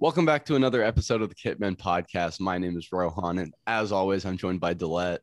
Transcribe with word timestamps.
Welcome 0.00 0.24
back 0.24 0.44
to 0.44 0.54
another 0.54 0.80
episode 0.80 1.22
of 1.22 1.28
the 1.28 1.34
Kitmen 1.34 1.76
podcast. 1.76 2.38
My 2.38 2.56
name 2.56 2.78
is 2.78 2.92
Rohan, 2.92 3.40
and 3.40 3.52
as 3.66 3.90
always, 3.90 4.24
I'm 4.24 4.36
joined 4.36 4.60
by 4.60 4.72
Dlet, 4.72 5.18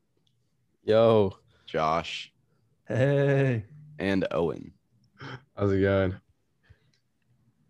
Yo, 0.83 1.37
Josh, 1.65 2.33
Hey, 2.85 3.63
and 3.99 4.27
Owen. 4.31 4.73
How's 5.55 5.71
it 5.71 5.79
going? 5.79 6.15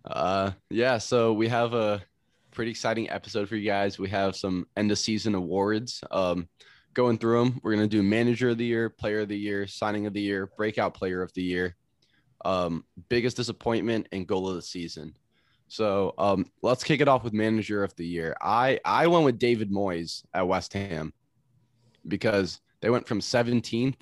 Uh, 0.04 0.54
yeah, 0.72 0.98
so 0.98 1.32
we 1.34 1.48
have 1.48 1.76
a 1.76 2.02
pretty 2.50 2.72
exciting 2.72 3.08
episode 3.12 3.50
for 3.50 3.56
you 3.56 3.70
guys. 3.70 4.00
We 4.00 4.10
have 4.10 4.36
some 4.36 4.66
end 4.76 4.92
of 4.92 4.98
season 4.98 5.36
awards. 5.36 6.04
Um, 6.10 6.50
going 6.96 7.20
through 7.20 7.38
them, 7.38 7.60
we're 7.62 7.76
gonna 7.76 7.86
do 7.86 8.02
manager 8.02 8.50
of 8.50 8.58
the 8.58 8.66
year, 8.66 8.90
player 8.90 9.20
of 9.20 9.28
the 9.30 9.38
year, 9.38 9.68
signing 9.68 10.08
of 10.08 10.14
the 10.14 10.22
year, 10.22 10.50
breakout 10.58 10.96
player 10.96 11.22
of 11.22 11.32
the 11.34 11.44
year, 11.44 11.76
um, 12.46 12.84
biggest 13.10 13.38
disappointment, 13.38 14.08
and 14.12 14.26
goal 14.26 14.50
of 14.50 14.56
the 14.56 14.64
season. 14.64 15.16
So 15.68 16.14
um, 16.18 16.46
let's 16.62 16.84
kick 16.84 17.02
it 17.02 17.08
off 17.08 17.24
with 17.24 17.34
manager 17.34 17.84
of 17.84 17.96
the 17.96 18.06
year. 18.06 18.36
I 18.42 18.80
I 18.86 19.08
went 19.08 19.26
with 19.26 19.40
David 19.40 19.72
Moyes 19.72 20.24
at 20.34 20.48
West 20.48 20.74
Ham 20.74 21.14
because 22.08 22.62
they 22.82 22.90
went 22.90 23.08
from 23.08 23.20
17th 23.20 23.96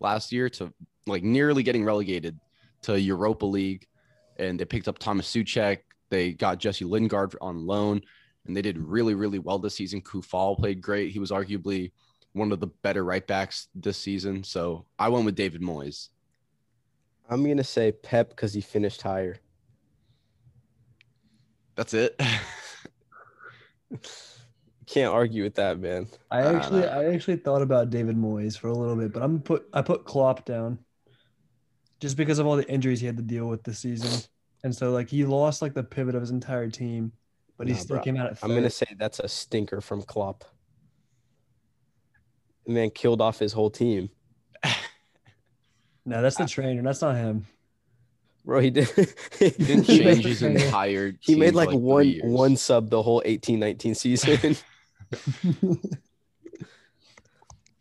last 0.00 0.32
year 0.32 0.48
to 0.50 0.72
like 1.06 1.22
nearly 1.22 1.62
getting 1.62 1.84
relegated 1.84 2.38
to 2.82 3.00
Europa 3.00 3.46
League, 3.46 3.86
and 4.38 4.58
they 4.58 4.64
picked 4.64 4.88
up 4.88 4.98
Thomas 4.98 5.30
Soucek. 5.30 5.78
They 6.10 6.32
got 6.32 6.58
Jesse 6.58 6.84
Lingard 6.84 7.34
on 7.40 7.66
loan, 7.66 8.00
and 8.46 8.56
they 8.56 8.62
did 8.62 8.78
really 8.78 9.14
really 9.14 9.38
well 9.38 9.58
this 9.58 9.74
season. 9.74 10.00
Coufal 10.00 10.58
played 10.58 10.80
great. 10.80 11.12
He 11.12 11.18
was 11.18 11.30
arguably 11.30 11.92
one 12.32 12.50
of 12.50 12.60
the 12.60 12.66
better 12.66 13.04
right 13.04 13.26
backs 13.26 13.68
this 13.74 13.96
season. 13.96 14.42
So 14.42 14.86
I 14.98 15.08
went 15.08 15.24
with 15.24 15.36
David 15.36 15.60
Moyes. 15.60 16.08
I'm 17.28 17.46
gonna 17.46 17.64
say 17.64 17.92
Pep 17.92 18.30
because 18.30 18.54
he 18.54 18.60
finished 18.60 19.02
higher. 19.02 19.36
That's 21.76 21.94
it. 21.94 22.20
Can't 24.86 25.12
argue 25.12 25.42
with 25.42 25.54
that, 25.54 25.78
man. 25.80 26.08
I 26.30 26.42
actually 26.42 26.86
I 26.86 27.06
actually 27.14 27.36
thought 27.36 27.62
about 27.62 27.90
David 27.90 28.16
Moyes 28.16 28.58
for 28.58 28.68
a 28.68 28.72
little 28.74 28.96
bit, 28.96 29.12
but 29.12 29.22
I'm 29.22 29.40
put 29.40 29.66
I 29.72 29.82
put 29.82 30.04
Klopp 30.04 30.44
down 30.44 30.78
just 32.00 32.16
because 32.16 32.38
of 32.38 32.46
all 32.46 32.56
the 32.56 32.68
injuries 32.70 33.00
he 33.00 33.06
had 33.06 33.16
to 33.16 33.22
deal 33.22 33.46
with 33.48 33.62
this 33.62 33.78
season, 33.78 34.20
and 34.62 34.74
so 34.74 34.90
like 34.90 35.08
he 35.08 35.24
lost 35.24 35.62
like 35.62 35.72
the 35.74 35.82
pivot 35.82 36.14
of 36.14 36.20
his 36.20 36.30
entire 36.30 36.68
team, 36.68 37.12
but 37.56 37.66
he 37.66 37.72
Nah, 37.72 37.78
still 37.80 37.96
bro. 37.96 38.04
came 38.04 38.16
out 38.18 38.30
at 38.30 38.38
I'm 38.42 38.50
gonna 38.54 38.68
say 38.68 38.86
that's 38.98 39.20
a 39.20 39.28
stinker 39.28 39.80
from 39.80 40.02
Klopp. 40.02 40.44
The 42.66 42.72
man 42.72 42.90
killed 42.90 43.20
off 43.22 43.38
his 43.38 43.52
whole 43.54 43.70
team, 43.70 44.10
No, 46.06 46.20
that's 46.20 46.36
the 46.36 46.46
trainer. 46.46 46.82
That's 46.82 47.00
not 47.00 47.16
him. 47.16 47.46
Bro. 48.44 48.60
He 48.60 48.70
did. 48.70 48.88
He 49.38 49.50
didn't 49.50 49.84
He 49.84 50.04
made- 50.04 50.14
change 50.14 50.24
his 50.24 50.42
entire. 50.42 51.12
He 51.20 51.32
team 51.34 51.38
made 51.40 51.50
for, 51.54 51.64
like, 51.64 51.70
one 51.70 52.06
years. 52.08 52.22
one 52.24 52.56
sub 52.56 52.90
the 52.90 53.02
whole 53.02 53.22
18-19 53.24 53.96
season. 53.96 54.56
and 55.42 55.78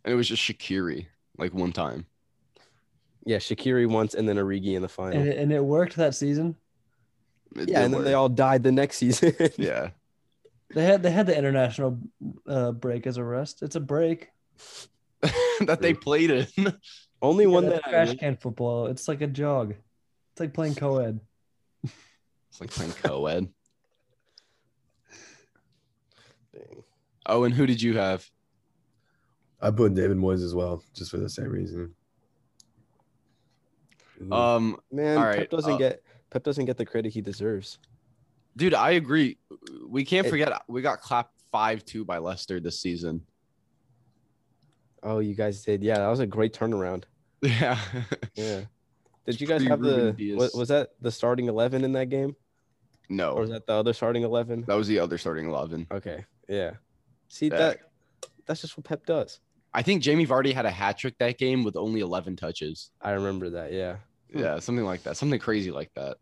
it 0.06 0.16
was 0.16 0.28
just 0.28 0.42
Shaqiri 0.42 1.08
like 1.38 1.54
one 1.54 1.72
time. 1.72 2.06
yeah, 3.26 3.38
Shaqiri 3.38 3.88
once, 3.90 4.14
and 4.14 4.28
then 4.28 4.38
Origi 4.38 4.76
in 4.76 4.82
the 4.82 4.90
final. 4.90 5.20
and, 5.20 5.28
it, 5.30 5.38
and 5.38 5.52
it 5.52 5.64
worked 5.64 5.96
that 5.96 6.16
season. 6.16 6.56
It 7.56 7.70
yeah, 7.70 7.80
did 7.80 7.86
and 7.86 7.94
then 7.94 8.04
they 8.04 8.14
all 8.14 8.30
died 8.30 8.64
the 8.64 8.72
next 8.72 8.98
season. 8.98 9.34
yeah. 9.58 9.90
They 10.74 10.84
had 10.84 11.04
they 11.04 11.12
had 11.12 11.28
the 11.28 11.38
international 11.38 12.00
uh, 12.48 12.72
break 12.72 13.06
as 13.06 13.18
a 13.18 13.24
rest. 13.24 13.62
It's 13.62 13.76
a 13.76 13.80
break. 13.80 14.30
that 15.62 15.80
they 15.82 15.94
played 15.94 16.32
in. 16.32 16.74
Only 17.22 17.46
one 17.48 17.66
that 17.66 17.82
that's 17.86 17.88
I 17.88 17.90
trash 17.92 18.16
can 18.16 18.38
football. 18.38 18.88
It's 18.88 19.08
like 19.08 19.22
a 19.22 19.28
jog. 19.28 19.76
It's 20.34 20.40
like 20.40 20.54
playing 20.54 20.74
co-ed. 20.76 21.20
It's 21.84 22.60
like 22.60 22.72
playing 22.72 22.92
co-ed. 22.94 23.48
Dang. 26.54 26.84
Oh, 27.28 27.44
and 27.44 27.54
who 27.54 27.66
did 27.68 27.82
you 27.82 27.98
have? 27.98 28.28
I 29.62 29.72
put 29.72 29.94
David 29.94 30.18
Moyes 30.18 30.44
as 30.44 30.54
well, 30.56 30.84
just 30.94 31.12
for 31.12 31.18
the 31.18 31.30
same 31.30 31.50
reason. 31.50 31.94
Um, 34.32 34.78
Man, 34.92 35.18
all 35.18 35.24
Pep 35.34 35.50
doesn't 35.50 35.74
uh, 35.74 35.78
get 35.78 36.04
Pep 36.30 36.44
doesn't 36.44 36.66
get 36.66 36.78
the 36.78 36.86
credit 36.86 37.14
he 37.14 37.22
deserves. 37.22 37.78
dude, 38.56 38.74
I 38.74 38.92
agree. 38.92 39.38
We 39.88 40.04
can't 40.06 40.26
It- 40.28 40.30
forget 40.30 40.62
we 40.68 40.82
got 40.82 41.00
clapped 41.02 41.42
five 41.52 41.86
two 41.86 42.04
by 42.06 42.18
Leicester 42.18 42.60
this 42.60 42.80
season. 42.82 43.22
Oh, 45.04 45.20
you 45.20 45.36
guys 45.36 45.64
did. 45.64 45.84
Yeah, 45.84 45.98
that 46.00 46.08
was 46.08 46.20
a 46.22 46.28
great 46.28 46.54
turnaround. 46.54 47.04
Yeah. 47.44 47.78
Yeah. 48.36 48.62
Did 49.26 49.40
you 49.40 49.48
guys 49.48 49.64
have 49.64 49.82
the 49.82 50.36
was, 50.38 50.54
was 50.54 50.68
that 50.70 50.90
the 51.02 51.12
starting 51.12 51.48
11 51.48 51.84
in 51.84 51.94
that 51.94 52.10
game 52.10 52.36
no, 53.10 53.34
or 53.34 53.42
was 53.42 53.50
that 53.52 53.66
the 53.68 53.74
other 53.74 53.94
starting 53.94 54.24
11? 54.24 54.66
that 54.68 54.76
was 54.76 54.88
the 54.88 55.00
other 55.00 55.18
starting 55.18 55.48
eleven. 55.48 55.86
Okay. 55.92 56.26
Yeah. 56.48 56.72
See 57.28 57.48
Yeah. 57.48 57.58
that 57.58 57.80
that's 58.46 58.62
just 58.62 58.78
what 58.78 58.86
Pep 58.86 59.06
does. 59.06 59.40
I 59.74 59.82
think 59.82 60.02
Jamie 60.02 60.28
Vardy 60.28 60.54
had 60.54 60.66
a 60.66 60.72
hat 60.72 60.98
trick 60.98 61.18
that 61.20 61.38
game 61.38 61.64
with 61.64 61.76
only 61.76 62.00
eleven 62.02 62.36
touches. 62.36 62.92
I 63.02 63.12
remember 63.12 63.50
that. 63.52 63.72
Yeah. 63.74 63.98
Hmm. 64.32 64.40
Yeah, 64.40 64.60
something 64.60 64.86
like 64.86 65.04
that. 65.04 65.18
Something 65.18 65.40
crazy 65.40 65.72
like 65.72 65.92
that. 65.96 66.18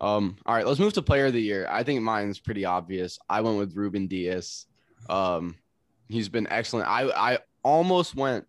Um, 0.00 0.36
all 0.46 0.54
right, 0.54 0.66
let's 0.66 0.80
move 0.80 0.92
to 0.94 1.02
player 1.02 1.26
of 1.26 1.32
the 1.32 1.40
year. 1.40 1.66
I 1.70 1.84
think 1.84 2.02
mine's 2.02 2.40
pretty 2.40 2.64
obvious. 2.64 3.18
I 3.28 3.40
went 3.40 3.58
with 3.58 3.76
Ruben 3.76 4.08
Dias. 4.08 4.66
Um, 5.08 5.54
he's 6.08 6.28
been 6.28 6.48
excellent. 6.50 6.88
I 6.88 7.04
I 7.10 7.38
almost 7.62 8.16
went 8.16 8.46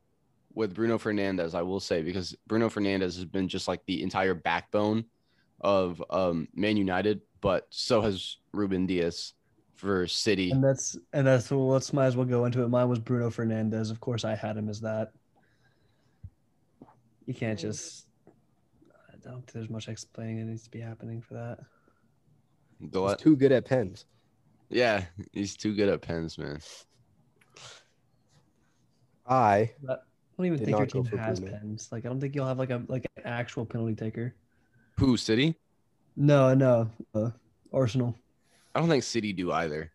with 0.56 0.74
Bruno 0.74 0.98
Fernandes, 0.98 1.56
I 1.56 1.62
will 1.62 1.80
say, 1.80 2.02
because 2.02 2.36
Bruno 2.48 2.70
Fernandes 2.70 3.16
has 3.16 3.26
been 3.26 3.48
just 3.48 3.68
like 3.68 3.86
the 3.86 4.04
entire 4.04 4.34
backbone 4.34 5.06
of 5.62 6.04
um 6.10 6.48
Man 6.54 6.78
United, 6.78 7.22
but 7.42 7.68
so 7.70 8.02
has 8.02 8.38
Ruben 8.52 8.86
Dias 8.86 9.34
for 9.76 10.08
City. 10.08 10.52
And 10.52 10.64
that's 10.64 10.98
and 11.12 11.26
that's 11.26 11.52
well, 11.52 11.68
let's 11.68 11.92
might 11.94 12.06
as 12.06 12.16
well 12.16 12.26
go 12.26 12.46
into 12.46 12.64
it. 12.64 12.70
Mine 12.70 12.90
was 12.90 13.00
Bruno 13.00 13.30
Fernandes. 13.30 13.92
Of 13.92 14.00
course, 14.00 14.24
I 14.24 14.36
had 14.36 14.58
him 14.58 14.70
as 14.70 14.82
that. 14.82 15.12
You 17.26 17.34
can't 17.34 17.60
just. 17.60 18.08
I 19.12 19.16
don't 19.24 19.36
think 19.36 19.52
there's 19.54 19.70
much 19.70 19.88
explaining 19.88 20.40
that 20.40 20.46
needs 20.46 20.64
to 20.64 20.70
be 20.72 20.80
happening 20.80 21.22
for 21.22 21.36
that. 21.36 21.60
The 22.80 23.08
He's 23.08 23.18
too 23.18 23.36
good 23.36 23.52
at 23.52 23.66
pens. 23.66 24.06
Yeah, 24.70 25.06
he's 25.32 25.56
too 25.56 25.76
good 25.76 25.90
at 25.90 26.02
pens, 26.02 26.38
man. 26.38 26.60
I 29.28 29.72
I 29.88 29.96
don't 30.38 30.46
even 30.48 30.60
Did 30.60 30.66
think 30.66 30.78
your 30.78 31.04
team 31.04 31.18
has 31.18 31.40
Bruno. 31.40 31.58
pens. 31.58 31.90
Like 31.92 32.06
I 32.06 32.10
don't 32.10 32.20
think 32.20 32.36
you'll 32.36 32.48
have 32.48 32.60
like 32.60 32.72
a 32.72 32.82
like 32.88 33.06
an 33.18 33.24
actual 33.26 33.66
penalty 33.66 33.96
taker. 33.96 34.34
Who 35.00 35.18
City? 35.18 35.56
No, 36.16 36.54
no, 36.54 36.90
uh, 37.16 37.32
Arsenal. 37.72 38.16
I 38.76 38.80
don't 38.80 38.90
think 38.90 39.04
City 39.04 39.34
do 39.34 39.52
either. 39.52 39.92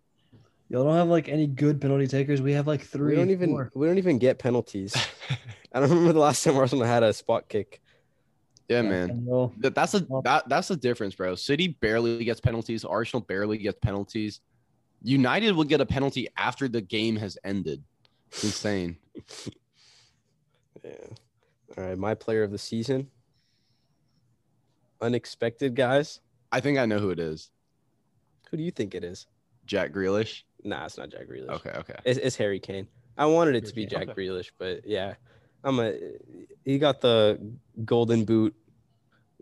Y'all 0.68 0.84
don't 0.84 0.96
have 0.96 1.08
like 1.08 1.28
any 1.28 1.46
good 1.46 1.80
penalty 1.80 2.06
takers. 2.06 2.42
We 2.42 2.52
have 2.52 2.66
like 2.66 2.82
three. 2.82 3.12
we 3.12 3.16
don't 3.16 3.30
even 3.30 3.50
four. 3.50 3.70
we 3.74 3.86
don't 3.86 3.98
even 3.98 4.18
get 4.18 4.38
penalties. 4.38 4.94
I 5.72 5.80
don't 5.80 5.88
remember 5.88 6.12
the 6.12 6.18
last 6.20 6.44
time 6.44 6.56
Arsenal 6.56 6.84
had 6.84 7.02
a 7.02 7.12
spot 7.12 7.48
kick. 7.48 7.80
Yeah, 8.68 8.82
Yeah, 8.82 8.88
man. 8.88 9.52
That, 9.58 9.74
that's 9.74 9.94
a 9.94 10.00
that, 10.24 10.48
that's 10.48 10.68
the 10.68 10.76
difference, 10.76 11.14
bro. 11.14 11.34
City 11.34 11.68
barely 11.80 12.24
gets 12.24 12.40
penalties. 12.40 12.84
Arsenal 12.84 13.22
barely 13.22 13.58
gets 13.58 13.78
penalties. 13.80 14.40
United 15.02 15.52
will 15.52 15.64
get 15.64 15.80
a 15.80 15.86
penalty 15.86 16.28
after 16.36 16.68
the 16.68 16.80
game 16.80 17.16
has 17.16 17.38
ended. 17.44 17.82
It's 18.28 18.44
insane. 18.44 18.96
Yeah. 20.84 20.92
All 21.76 21.84
right, 21.84 21.98
my 21.98 22.14
player 22.14 22.42
of 22.42 22.50
the 22.50 22.58
season. 22.58 23.10
Unexpected 25.00 25.74
guys. 25.76 26.20
I 26.50 26.60
think 26.60 26.78
I 26.78 26.86
know 26.86 26.98
who 26.98 27.10
it 27.10 27.18
is. 27.20 27.50
Who 28.50 28.56
do 28.56 28.62
you 28.62 28.70
think 28.70 28.94
it 28.94 29.04
is? 29.04 29.26
Jack 29.66 29.92
Grealish. 29.92 30.42
Nah, 30.64 30.86
it's 30.86 30.96
not 30.98 31.10
Jack 31.10 31.28
Grealish. 31.28 31.50
Okay, 31.50 31.70
okay. 31.70 31.94
It's, 32.04 32.18
it's 32.18 32.36
Harry 32.36 32.58
Kane. 32.58 32.88
I 33.16 33.26
wanted 33.26 33.54
it 33.56 33.66
to 33.66 33.74
be 33.74 33.84
Jack 33.86 34.06
Kane, 34.06 34.14
Grealish, 34.16 34.50
but 34.58 34.86
yeah, 34.86 35.14
I'm 35.62 35.78
a. 35.78 35.92
He 36.64 36.78
got 36.78 37.00
the 37.00 37.38
golden 37.84 38.24
boot, 38.24 38.54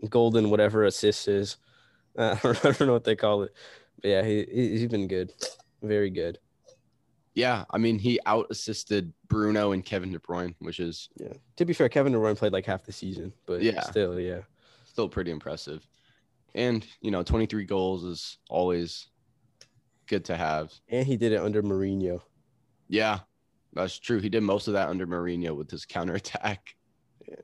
golden 0.09 0.49
whatever 0.49 0.83
assist 0.83 1.27
is. 1.27 1.57
Uh, 2.17 2.35
I 2.43 2.53
don't 2.53 2.81
know 2.81 2.93
what 2.93 3.03
they 3.03 3.15
call 3.15 3.43
it, 3.43 3.53
but 4.01 4.07
yeah, 4.09 4.23
he 4.23 4.45
he- 4.51 4.77
he's 4.79 4.87
been 4.89 5.07
good, 5.07 5.31
very 5.81 6.09
good. 6.09 6.39
Yeah, 7.37 7.65
I 7.69 7.77
mean 7.77 7.99
he 7.99 8.19
out 8.25 8.47
assisted 8.49 9.13
Bruno 9.27 9.71
and 9.71 9.85
Kevin 9.85 10.11
De 10.11 10.17
Bruyne, 10.17 10.55
which 10.57 10.79
is 10.79 11.07
Yeah. 11.17 11.33
To 11.57 11.65
be 11.65 11.73
fair, 11.73 11.87
Kevin 11.87 12.11
De 12.11 12.17
Bruyne 12.17 12.35
played 12.35 12.51
like 12.51 12.65
half 12.65 12.83
the 12.83 12.91
season, 12.91 13.31
but 13.45 13.61
Yeah. 13.61 13.81
still, 13.81 14.19
yeah. 14.19 14.41
still 14.85 15.07
pretty 15.07 15.29
impressive. 15.29 15.87
And 16.55 16.83
you 16.99 17.11
know, 17.11 17.21
23 17.21 17.63
goals 17.65 18.03
is 18.05 18.39
always 18.49 19.09
good 20.07 20.25
to 20.25 20.35
have. 20.35 20.73
And 20.89 21.05
he 21.05 21.15
did 21.15 21.31
it 21.31 21.39
under 21.39 21.61
Mourinho. 21.61 22.23
Yeah, 22.89 23.19
that's 23.71 23.99
true. 23.99 24.17
He 24.19 24.29
did 24.29 24.41
most 24.41 24.67
of 24.67 24.73
that 24.73 24.89
under 24.89 25.05
Mourinho 25.05 25.55
with 25.55 25.69
his 25.69 25.85
counterattack. 25.85 26.75
Yeah. 27.27 27.35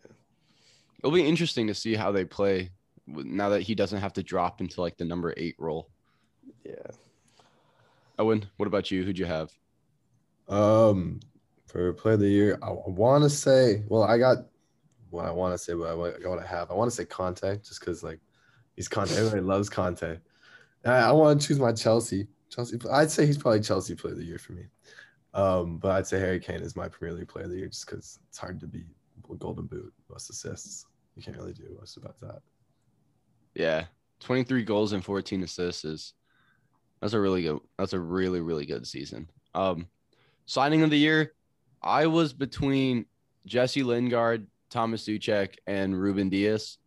It'll 0.97 1.11
be 1.11 1.23
interesting 1.23 1.67
to 1.67 1.75
see 1.75 1.93
how 1.93 2.11
they 2.11 2.25
play 2.25 2.71
now 3.05 3.49
that 3.49 3.61
he 3.61 3.75
doesn't 3.75 3.99
have 4.01 4.13
to 4.13 4.23
drop 4.23 4.59
into 4.59 4.81
like 4.81 4.97
the 4.97 5.05
number 5.05 5.35
eight 5.37 5.55
role. 5.59 5.91
Yeah. 6.65 6.87
Owen, 8.17 8.49
what 8.57 8.65
about 8.65 8.89
you? 8.89 9.03
Who'd 9.03 9.19
you 9.19 9.25
have? 9.25 9.51
Um, 10.47 11.19
for 11.67 11.93
player 11.93 12.15
of 12.15 12.19
the 12.19 12.27
year, 12.27 12.59
I, 12.61 12.69
want 12.71 13.23
to 13.23 13.29
say, 13.29 13.83
well, 13.87 14.03
I 14.03 14.17
got 14.17 14.37
what 15.09 15.25
I 15.25 15.31
want 15.31 15.53
to 15.53 15.57
say, 15.57 15.73
but 15.73 15.85
I, 15.85 15.93
wa- 15.93 16.11
I 16.15 16.19
got 16.19 16.29
what 16.29 16.43
I 16.43 16.47
have. 16.47 16.69
I 16.69 16.73
want 16.75 16.89
to 16.91 16.95
say 16.95 17.05
Kanté, 17.05 17.65
just 17.67 17.79
because 17.79 18.03
like 18.03 18.19
he's 18.75 18.89
Kanté. 18.89 19.17
Everybody 19.17 19.41
loves 19.41 19.69
Kanté, 19.69 20.19
I, 20.85 20.91
I 20.91 21.11
want 21.11 21.39
to 21.39 21.47
choose 21.47 21.59
my 21.59 21.71
Chelsea. 21.71 22.27
Chelsea. 22.49 22.77
I'd 22.91 23.11
say 23.11 23.25
he's 23.25 23.37
probably 23.37 23.61
Chelsea 23.61 23.95
player 23.95 24.13
of 24.13 24.19
the 24.19 24.25
year 24.25 24.37
for 24.37 24.53
me. 24.53 24.63
Um, 25.33 25.77
but 25.77 25.91
I'd 25.91 26.07
say 26.07 26.19
Harry 26.19 26.39
Kane 26.39 26.61
is 26.61 26.75
my 26.75 26.87
Premier 26.87 27.15
League 27.15 27.27
player 27.27 27.45
of 27.45 27.51
the 27.51 27.57
year 27.57 27.67
just 27.67 27.87
because 27.87 28.19
it's 28.29 28.37
hard 28.37 28.59
to 28.59 28.67
beat 28.67 28.85
Golden 29.39 29.65
Boot, 29.65 29.91
most 30.09 30.29
assists. 30.29 30.85
You 31.15 31.23
can't 31.23 31.37
really 31.37 31.53
do 31.53 31.75
much 31.79 31.97
about 31.97 32.19
that. 32.21 32.41
Yeah, 33.55 33.85
23 34.19 34.63
goals 34.63 34.93
and 34.93 35.03
14 35.03 35.43
assists 35.43 35.85
is 35.85 36.13
that's 37.01 37.13
a 37.13 37.19
really 37.19 37.43
good. 37.43 37.59
That's 37.77 37.93
a 37.93 37.99
really 37.99 38.41
really 38.41 38.65
good 38.65 38.87
season. 38.87 39.29
Um, 39.53 39.87
signing 40.45 40.83
of 40.83 40.89
the 40.89 40.97
year, 40.97 41.33
I 41.81 42.07
was 42.07 42.33
between 42.33 43.05
Jesse 43.45 43.83
Lingard, 43.83 44.47
Thomas 44.69 45.05
Soucek, 45.05 45.55
and 45.67 45.99
Ruben 45.99 46.29
Dias, 46.29 46.77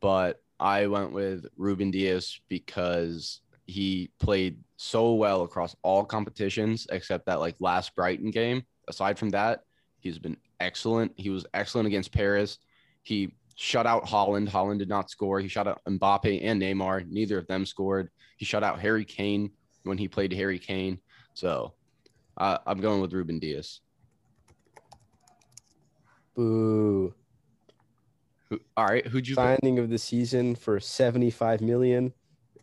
but 0.00 0.42
I 0.58 0.86
went 0.86 1.12
with 1.12 1.46
Ruben 1.56 1.90
Dias 1.90 2.40
because 2.48 3.40
he 3.66 4.10
played 4.18 4.58
so 4.76 5.14
well 5.14 5.42
across 5.42 5.76
all 5.82 6.04
competitions 6.04 6.86
except 6.90 7.26
that 7.26 7.40
like 7.40 7.56
last 7.60 7.94
Brighton 7.94 8.30
game. 8.30 8.64
Aside 8.88 9.18
from 9.18 9.30
that, 9.30 9.62
he's 10.00 10.18
been 10.18 10.36
excellent. 10.60 11.12
He 11.16 11.30
was 11.30 11.46
excellent 11.54 11.86
against 11.86 12.12
Paris. 12.12 12.58
He 13.02 13.34
shut 13.54 13.86
out 13.86 14.04
Haaland. 14.04 14.48
Haaland 14.48 14.78
did 14.78 14.88
not 14.88 15.10
score. 15.10 15.40
He 15.40 15.48
shut 15.48 15.68
out 15.68 15.80
Mbappe 15.88 16.44
and 16.44 16.60
Neymar. 16.60 17.08
Neither 17.08 17.38
of 17.38 17.46
them 17.46 17.64
scored. 17.64 18.10
He 18.36 18.44
shut 18.44 18.64
out 18.64 18.80
Harry 18.80 19.04
Kane 19.04 19.50
when 19.84 19.98
he 19.98 20.08
played 20.08 20.32
Harry 20.32 20.58
Kane. 20.58 20.98
So 21.34 21.74
uh, 22.42 22.58
I'm 22.66 22.80
going 22.80 23.00
with 23.00 23.12
Ruben 23.12 23.38
Dias. 23.38 23.80
Boo. 26.34 27.14
Who, 28.50 28.60
all 28.76 28.86
right, 28.86 29.06
who'd 29.06 29.28
you? 29.28 29.34
Signing 29.36 29.78
of 29.78 29.88
the 29.90 29.98
season 29.98 30.54
for 30.56 30.80
75 30.80 31.60
million 31.60 32.12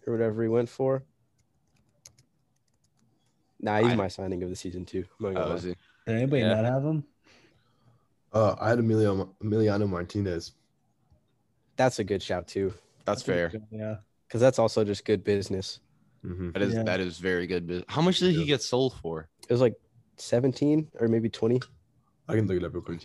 or 0.05 0.13
whatever 0.13 0.43
he 0.43 0.49
went 0.49 0.67
for. 0.69 1.03
Nah, 3.61 3.79
he's 3.79 3.93
I- 3.93 3.95
my 3.95 4.07
signing 4.09 4.43
of 4.43 4.49
the 4.49 4.55
season 4.55 4.85
too. 4.85 5.05
I'm 5.19 5.33
not 5.33 5.41
Oh, 5.41 5.43
gonna 5.45 5.55
is 5.55 5.63
he? 5.63 5.75
Did 6.07 6.15
anybody 6.15 6.41
Yeah. 6.41 6.55
not 6.55 6.65
have 6.65 6.83
him? 6.83 7.03
Uh, 8.33 8.55
I 8.59 8.69
had 8.69 8.79
Emilio, 8.79 9.33
Emiliano 9.43 9.87
Martinez. 9.89 10.51
That's 11.77 11.99
a 11.99 12.03
good 12.03 12.21
shout 12.21 12.47
too, 12.47 12.73
That's 13.05 13.21
fair. 13.23 13.51
Yeah. 13.71 13.97
because 14.27 14.41
that's 14.41 14.59
also 14.59 14.83
just 14.83 15.05
good 15.05 15.23
business. 15.23 15.79
Hmm 16.21 16.51
That 16.51 16.61
is 16.61 16.73
Yeah. 16.73 16.83
that 16.83 16.99
is 16.99 17.17
very 17.17 17.47
good. 17.47 17.85
How 17.87 18.01
much 18.01 18.19
did 18.19 18.35
he 18.35 18.45
get 18.45 18.61
sold 18.61 18.95
for? 19.01 19.29
It 19.47 19.53
was 19.53 19.61
like 19.61 19.75
17 20.17 20.89
or 20.99 21.07
maybe 21.07 21.29
20. 21.29 21.61
I 22.27 22.35
can 22.35 22.47
look 22.47 22.57
it 22.57 22.63
up 22.63 22.73
real 22.73 22.83
quick. 22.83 23.01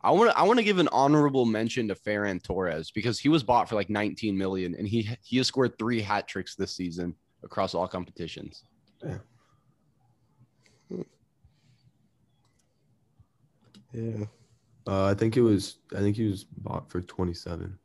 I 0.00 0.10
want 0.12 0.30
to 0.30 0.38
I 0.38 0.42
want 0.42 0.58
to 0.58 0.64
give 0.64 0.78
an 0.78 0.88
honorable 0.88 1.44
mention 1.44 1.88
to 1.88 1.94
Ferran 1.94 2.42
Torres 2.42 2.90
because 2.90 3.18
he 3.18 3.28
was 3.28 3.42
bought 3.42 3.68
for 3.68 3.74
like 3.74 3.90
19 3.90 4.36
million 4.36 4.74
and 4.74 4.86
he 4.86 5.08
he 5.22 5.38
has 5.38 5.46
scored 5.46 5.78
three 5.78 6.00
hat 6.00 6.28
tricks 6.28 6.54
this 6.54 6.72
season 6.74 7.14
across 7.42 7.74
all 7.74 7.88
competitions. 7.88 8.64
Yeah. 13.92 14.24
Uh, 14.86 15.06
I 15.06 15.14
think 15.14 15.36
it 15.36 15.42
was. 15.42 15.78
I 15.94 15.98
think 15.98 16.16
he 16.16 16.26
was 16.28 16.44
bought 16.44 16.90
for 16.90 17.00
twenty 17.02 17.34
seven. 17.34 17.78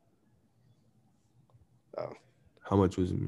Oh. 1.98 2.14
How 2.62 2.76
much 2.76 2.98
was 2.98 3.12
it? 3.12 3.20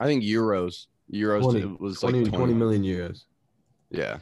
I 0.00 0.06
think 0.06 0.24
euros 0.24 0.86
euros 1.12 1.42
20, 1.42 1.60
it 1.60 1.80
was 1.80 2.00
20, 2.00 2.20
like 2.22 2.30
20. 2.30 2.36
20 2.36 2.54
million 2.54 2.82
euros. 2.82 3.24
Yeah. 3.90 4.18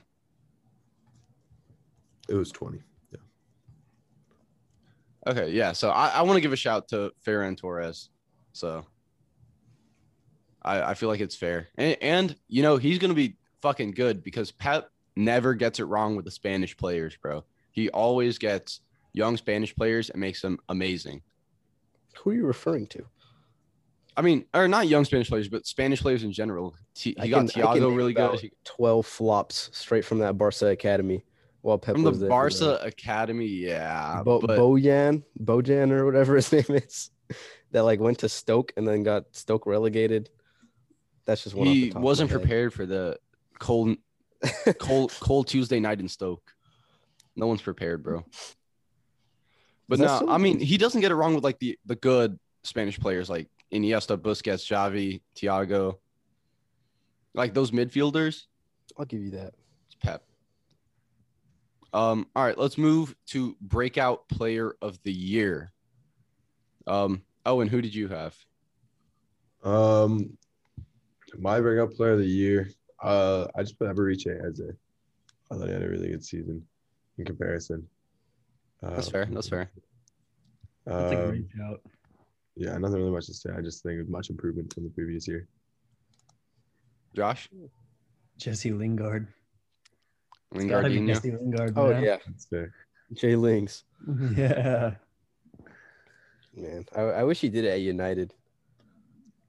It 2.28 2.34
was 2.34 2.50
20. 2.50 2.82
Yeah. 3.12 3.18
Okay, 5.26 5.50
yeah. 5.50 5.72
So 5.72 5.90
I, 5.90 6.08
I 6.08 6.22
want 6.22 6.36
to 6.36 6.40
give 6.40 6.52
a 6.52 6.56
shout 6.56 6.88
to 6.88 7.12
Ferran 7.24 7.56
Torres. 7.56 8.10
So 8.52 8.84
I, 10.62 10.82
I 10.82 10.94
feel 10.94 11.08
like 11.08 11.20
it's 11.20 11.36
fair. 11.36 11.68
And, 11.76 11.96
and 12.00 12.36
you 12.48 12.62
know, 12.62 12.76
he's 12.76 12.98
gonna 12.98 13.14
be 13.14 13.36
fucking 13.62 13.92
good 13.92 14.22
because 14.24 14.50
Pep 14.50 14.90
never 15.16 15.54
gets 15.54 15.78
it 15.80 15.84
wrong 15.84 16.16
with 16.16 16.24
the 16.24 16.30
Spanish 16.30 16.76
players, 16.76 17.16
bro. 17.16 17.44
He 17.70 17.88
always 17.90 18.38
gets 18.38 18.80
young 19.12 19.36
Spanish 19.36 19.74
players 19.74 20.10
and 20.10 20.20
makes 20.20 20.42
them 20.42 20.58
amazing. 20.68 21.22
Who 22.18 22.30
are 22.30 22.34
you 22.34 22.46
referring 22.46 22.86
to? 22.88 23.06
I 24.18 24.20
mean, 24.20 24.46
or 24.52 24.66
not 24.66 24.88
young 24.88 25.04
Spanish 25.04 25.28
players, 25.28 25.48
but 25.48 25.64
Spanish 25.64 26.00
players 26.00 26.24
in 26.24 26.32
general. 26.32 26.74
T- 26.92 27.14
he 27.22 27.28
got 27.28 27.44
Thiago 27.46 27.94
really 27.96 28.12
good 28.12 28.50
12 28.64 29.06
flops 29.06 29.70
straight 29.72 30.04
from 30.04 30.18
that 30.18 30.36
Barca 30.36 30.66
academy 30.66 31.24
while 31.60 31.78
Pep 31.78 31.94
from 31.94 32.02
the 32.02 32.10
there. 32.10 32.28
Barca 32.28 32.80
academy. 32.82 33.46
Yeah, 33.46 34.22
Bo- 34.24 34.40
but 34.40 34.58
Bojan, 34.58 35.22
Bojan 35.40 35.92
or 35.92 36.04
whatever 36.04 36.34
his 36.36 36.50
name 36.50 36.64
is, 36.68 37.10
that 37.70 37.84
like 37.84 38.00
went 38.00 38.18
to 38.18 38.28
Stoke 38.28 38.72
and 38.76 38.88
then 38.88 39.04
got 39.04 39.26
Stoke 39.36 39.66
relegated. 39.66 40.30
That's 41.24 41.44
just 41.44 41.54
one. 41.54 41.68
he 41.68 41.92
wasn't 41.94 42.30
prepared 42.30 42.72
for 42.74 42.86
the 42.86 43.18
cold, 43.60 43.98
cold, 44.80 45.14
cold 45.20 45.46
Tuesday 45.46 45.78
night 45.78 46.00
in 46.00 46.08
Stoke. 46.08 46.54
No 47.36 47.46
one's 47.46 47.62
prepared, 47.62 48.02
bro. 48.02 48.24
But 49.88 50.00
no, 50.00 50.16
still- 50.16 50.30
I 50.30 50.38
mean, 50.38 50.58
he 50.58 50.76
doesn't 50.76 51.02
get 51.02 51.12
it 51.12 51.14
wrong 51.14 51.36
with 51.36 51.44
like 51.44 51.60
the 51.60 51.78
the 51.86 51.94
good 51.94 52.36
Spanish 52.64 52.98
players 52.98 53.30
like 53.30 53.46
Iniesta, 53.72 54.16
Busquets, 54.16 54.64
Xavi, 54.66 55.20
Thiago. 55.36 55.98
Like 57.34 57.54
those 57.54 57.70
midfielders, 57.70 58.44
I'll 58.98 59.04
give 59.04 59.22
you 59.22 59.30
that. 59.32 59.54
it's 59.86 59.96
Pep. 60.02 60.24
Um, 61.92 62.26
all 62.34 62.44
right, 62.44 62.58
let's 62.58 62.76
move 62.78 63.14
to 63.28 63.56
breakout 63.60 64.28
player 64.28 64.74
of 64.82 65.02
the 65.04 65.12
year. 65.12 65.72
Um, 66.86 67.22
Owen, 67.46 67.68
who 67.68 67.80
did 67.80 67.94
you 67.94 68.08
have? 68.08 68.36
Um, 69.62 70.36
my 71.38 71.60
breakout 71.60 71.92
player 71.94 72.12
of 72.12 72.18
the 72.18 72.26
year. 72.26 72.70
Uh, 73.02 73.46
I 73.54 73.62
just 73.62 73.78
put 73.78 73.88
Eberechi 73.94 74.44
as 74.44 74.60
a. 74.60 74.70
I 75.50 75.56
thought 75.56 75.66
he 75.68 75.72
had 75.72 75.82
a 75.82 75.88
really 75.88 76.08
good 76.08 76.24
season 76.24 76.62
in 77.18 77.24
comparison. 77.24 77.86
Uh, 78.82 78.90
That's 78.90 79.08
fair. 79.08 79.26
That's 79.30 79.48
fair. 79.48 79.70
That's 80.84 81.12
a 81.12 81.22
Um, 81.22 81.28
great 81.30 81.46
shout. 81.56 81.80
Yeah, 82.58 82.76
nothing 82.76 82.98
really 82.98 83.10
much 83.12 83.26
to 83.26 83.34
say. 83.34 83.50
I 83.56 83.60
just 83.60 83.82
think 83.82 84.00
it 84.00 84.08
much 84.08 84.30
improvement 84.30 84.74
from 84.74 84.84
the 84.84 84.90
previous 84.90 85.26
year. 85.28 85.46
Josh, 87.14 87.48
Jesse 88.36 88.72
Lingard. 88.72 89.28
It's 90.54 90.64
be 90.64 91.06
Jesse 91.06 91.30
Lingard. 91.32 91.74
Oh 91.76 91.88
man. 91.90 92.02
yeah, 92.02 92.16
That's 92.26 92.46
fair. 92.46 92.74
Jay 93.14 93.36
Lings. 93.36 93.84
yeah. 94.36 94.94
Man, 96.54 96.84
I, 96.96 97.00
I 97.02 97.22
wish 97.24 97.40
he 97.40 97.48
did 97.48 97.64
it 97.64 97.68
at 97.68 97.80
United. 97.80 98.34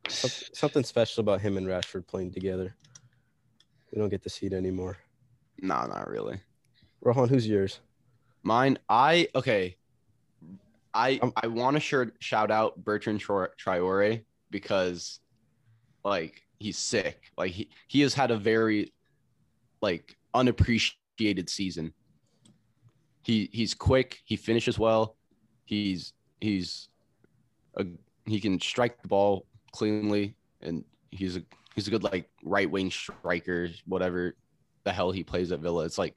Some- 0.08 0.48
Something 0.54 0.84
special 0.84 1.22
about 1.22 1.42
him 1.42 1.58
and 1.58 1.68
Rashford 1.68 2.08
playing 2.08 2.32
together. 2.32 2.76
We 3.92 4.00
don't 4.00 4.10
get 4.10 4.22
to 4.24 4.30
see 4.30 4.46
it 4.46 4.54
anymore. 4.54 4.98
No, 5.62 5.86
not 5.88 6.08
really. 6.08 6.40
Rohan, 7.02 7.28
who's 7.28 7.48
yours? 7.48 7.80
Mine, 8.44 8.78
I 8.88 9.28
okay. 9.36 9.78
I 10.94 11.20
Um, 11.22 11.34
I 11.36 11.48
want 11.48 11.76
to 11.76 11.80
sure, 11.80 12.12
shout 12.20 12.52
out 12.52 12.84
Bertrand 12.84 13.20
Tra- 13.20 13.50
Traore 13.58 14.24
because, 14.50 15.20
like, 16.04 16.42
he's 16.60 16.78
sick. 16.78 17.32
Like 17.38 17.52
he 17.52 17.70
he 17.88 18.02
has 18.02 18.14
had 18.14 18.32
a 18.32 18.38
very, 18.38 18.94
like, 19.82 20.18
unappreciated 20.34 21.50
season. 21.50 21.94
He 23.24 23.50
he's 23.52 23.74
quick. 23.74 24.20
He 24.26 24.36
finishes 24.36 24.80
well. 24.80 25.16
He's 25.66 26.14
he's 26.42 26.90
a 27.76 27.86
he 28.26 28.40
can 28.40 28.60
strike 28.60 29.02
the 29.02 29.08
ball 29.08 29.46
cleanly, 29.72 30.36
and 30.62 30.84
he's 31.12 31.38
a 31.38 31.44
he's 31.76 31.88
a 31.88 31.92
good 31.92 32.04
like 32.04 32.30
right 32.44 32.70
wing 32.70 32.90
striker. 32.90 33.70
Whatever 33.86 34.36
the 34.84 34.92
hell 34.92 35.12
he 35.12 35.24
plays 35.24 35.52
at 35.52 35.60
Villa, 35.60 35.86
it's 35.86 35.98
like 35.98 36.16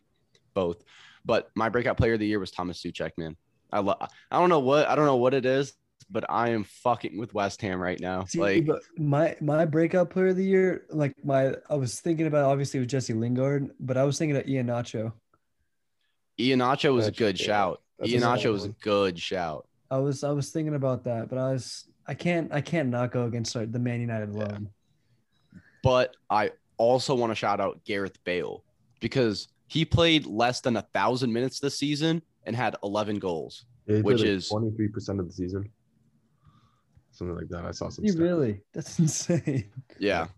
both. 0.55 0.83
But 1.25 1.51
my 1.55 1.69
breakout 1.69 1.97
player 1.97 2.15
of 2.15 2.21
the 2.21 2.27
year 2.27 2.41
was 2.41 2.51
Thomas 2.51 2.83
Soucek, 2.83 3.13
man. 3.19 3.37
I 3.73 3.81
love. 3.81 3.99
I 4.31 4.39
don't 4.39 4.49
know 4.49 4.61
what 4.61 4.89
I 4.89 4.95
don't 4.95 5.07
know 5.07 5.17
what 5.17 5.35
it 5.35 5.47
is, 5.47 5.73
but 6.11 6.25
I 6.29 6.51
am 6.51 6.65
fucking 6.65 7.19
with 7.19 7.33
West 7.35 7.61
Ham 7.63 7.81
right 7.81 7.99
now. 7.99 8.25
See, 8.25 8.39
like, 8.39 8.67
but 8.67 8.83
my 8.99 9.37
my 9.41 9.65
breakout 9.65 10.11
player 10.11 10.29
of 10.29 10.37
the 10.37 10.45
year, 10.45 10.87
like 10.91 11.15
my 11.25 11.55
I 11.71 11.75
was 11.75 12.01
thinking 12.01 12.27
about 12.27 12.45
obviously 12.45 12.81
with 12.81 12.91
Jesse 12.91 13.15
Lingard, 13.15 13.71
but 13.81 13.97
I 13.97 14.05
was 14.05 14.19
thinking 14.19 14.37
of 14.37 14.45
Iheanacho. 14.45 15.13
Ian 16.39 16.61
Nacho 16.61 16.95
was 16.95 17.07
a 17.07 17.13
good 17.13 17.39
yeah, 17.39 17.47
shout. 17.47 17.83
that's 17.99 18.11
Iheanacho 18.11 18.53
was 18.53 18.65
a 18.65 18.71
good 18.71 19.19
shout. 19.19 19.67
I 19.91 19.99
was 19.99 20.25
I 20.25 20.31
was 20.31 20.51
thinking 20.51 20.75
about 20.75 21.05
that, 21.05 21.29
but 21.29 21.39
I 21.39 21.53
was 21.53 21.85
I 22.07 22.15
can't 22.15 22.53
I 22.53 22.61
can't 22.61 22.89
not 22.89 23.13
go 23.13 23.25
against 23.25 23.55
the 23.55 23.79
Man 23.79 24.01
United 24.01 24.31
Yeah. 24.35 24.45
loan. 24.45 24.69
But 25.83 26.17
I 26.31 26.53
also 26.77 27.15
want 27.15 27.31
to 27.31 27.35
shout 27.35 27.61
out 27.61 27.85
Gareth 27.85 28.23
Bale 28.25 28.65
because 29.01 29.49
he 29.67 29.85
played 29.85 30.27
less 30.27 30.61
than 30.61 30.77
a 30.77 30.83
thousand 30.95 31.33
minutes 31.33 31.59
this 31.61 31.79
season 31.79 32.23
and 32.45 32.55
had 32.57 32.77
11 32.83 33.19
goals. 33.19 33.65
Yeah, 33.87 34.01
Which 34.01 34.19
like, 34.19 34.27
is- 34.29 34.51
23% 34.51 35.19
of 35.21 35.27
the 35.27 35.33
season. 35.33 35.69
Something 37.13 37.37
like 37.37 37.49
that. 37.51 37.65
I 37.65 37.73
saw 37.73 37.89
some 37.91 38.05
You 38.05 38.15
stats. 38.15 38.21
really? 38.21 38.61
That's 38.73 38.99
insane. 38.99 39.71
Yeah. 39.99 40.29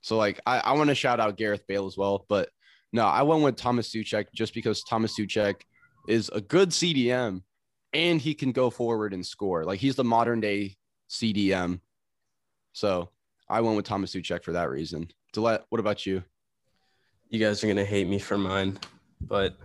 So 0.00 0.16
like 0.16 0.40
I, 0.46 0.58
I 0.60 0.72
want 0.72 0.88
to 0.88 0.94
shout 0.94 1.20
out 1.20 1.36
Gareth 1.36 1.66
Bale 1.66 1.86
as 1.86 1.96
well, 1.98 2.24
but 2.28 2.48
no, 2.92 3.06
I 3.06 3.22
went 3.22 3.42
with 3.42 3.56
Thomas 3.56 3.90
Soucek 3.92 4.26
just 4.34 4.54
because 4.54 4.82
Thomas 4.82 5.16
Soucek 5.18 5.56
is 6.08 6.30
a 6.34 6.40
good 6.40 6.70
CDM 6.70 7.42
and 7.92 8.18
he 8.20 8.32
can 8.34 8.52
go 8.52 8.70
forward 8.70 9.12
and 9.12 9.24
score. 9.24 9.64
Like 9.64 9.78
he's 9.78 9.94
the 9.96 10.04
modern 10.04 10.40
day 10.40 10.76
CDM. 11.10 11.80
So 12.72 13.10
I 13.48 13.60
went 13.60 13.76
with 13.76 13.84
Thomas 13.84 14.14
Soucek 14.14 14.42
for 14.42 14.52
that 14.52 14.70
reason. 14.70 15.08
Dlet, 15.34 15.60
what 15.68 15.80
about 15.80 16.06
you? 16.06 16.22
You 17.28 17.38
guys 17.38 17.62
are 17.62 17.66
gonna 17.68 17.84
hate 17.84 18.08
me 18.08 18.18
for 18.18 18.38
mine, 18.38 18.78
but 19.20 19.56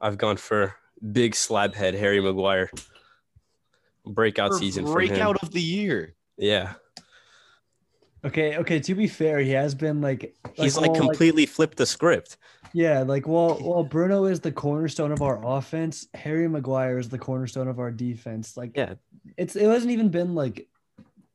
I've 0.00 0.18
gone 0.18 0.36
for 0.36 0.74
big 1.12 1.34
slab 1.34 1.74
head 1.74 1.94
Harry 1.94 2.20
Maguire. 2.20 2.70
Breakout 4.06 4.52
For 4.52 4.58
season 4.58 4.84
for 4.84 5.00
him. 5.00 5.08
breakout 5.08 5.42
of 5.42 5.50
the 5.50 5.62
year. 5.62 6.14
Yeah, 6.36 6.74
Okay, 8.24 8.56
okay. 8.56 8.80
To 8.80 8.94
be 8.94 9.06
fair, 9.06 9.38
he 9.40 9.50
has 9.50 9.74
been 9.74 10.00
like 10.00 10.34
he's 10.54 10.78
like 10.78 10.92
while, 10.92 11.00
completely 11.00 11.44
flipped 11.44 11.76
the 11.76 11.84
script. 11.84 12.38
yeah, 12.72 13.02
like 13.02 13.28
while 13.28 13.56
while 13.56 13.84
Bruno 13.84 14.24
is 14.24 14.40
the 14.40 14.50
cornerstone 14.50 15.12
of 15.12 15.20
our 15.20 15.44
offense, 15.44 16.08
Harry 16.14 16.48
Maguire 16.48 16.98
is 16.98 17.10
the 17.10 17.18
cornerstone 17.18 17.68
of 17.68 17.78
our 17.78 17.90
defense. 17.90 18.56
Like 18.56 18.72
Yeah, 18.74 18.94
it's 19.36 19.56
it 19.56 19.68
hasn't 19.68 19.92
even 19.92 20.08
been 20.08 20.34
like 20.34 20.68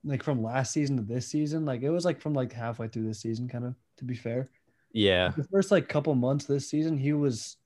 like 0.03 0.23
from 0.23 0.41
last 0.41 0.73
season 0.73 0.97
to 0.97 1.03
this 1.03 1.27
season. 1.27 1.63
Like 1.63 1.83
it 1.83 1.91
was 1.91 2.05
like 2.05 2.19
from 2.19 2.33
like 2.33 2.51
halfway 2.51 2.87
through 2.87 3.07
this 3.07 3.19
season, 3.21 3.47
kind 3.47 3.65
of. 3.65 3.75
To 3.97 4.05
be 4.05 4.15
fair, 4.15 4.47
yeah. 4.93 5.33
the 5.35 5.43
first 5.43 5.71
like 5.71 5.89
couple 5.89 6.15
months 6.15 6.45
this 6.45 6.69
season, 6.69 6.97
he 6.97 7.13
was 7.13 7.57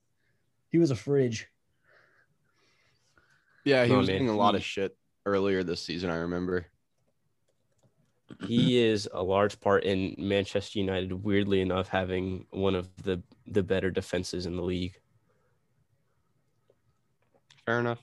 he 0.74 0.78
was 0.78 0.90
a 0.90 0.96
fridge. 0.96 1.46
Yeah, 3.64 3.84
he 3.84 3.92
No, 3.92 3.98
was 3.98 4.08
man, 4.08 4.14
getting 4.14 4.28
a 4.28 4.36
lot 4.36 4.56
of 4.56 4.60
hmm. 4.60 4.64
shit 4.64 4.96
earlier 5.24 5.62
this 5.62 5.80
season. 5.80 6.10
I 6.10 6.16
remember. 6.16 6.66
he 8.48 8.82
is 8.82 9.08
a 9.12 9.22
large 9.22 9.60
part 9.60 9.84
in 9.84 10.16
Manchester 10.18 10.80
United. 10.80 11.12
Weirdly 11.12 11.60
enough, 11.60 11.86
having 11.86 12.46
one 12.50 12.74
of 12.74 12.88
the 13.04 13.22
the 13.46 13.62
better 13.62 13.92
defenses 13.92 14.46
in 14.46 14.56
the 14.56 14.64
league. 14.64 14.96
Fair 17.64 17.78
enough. 17.78 18.02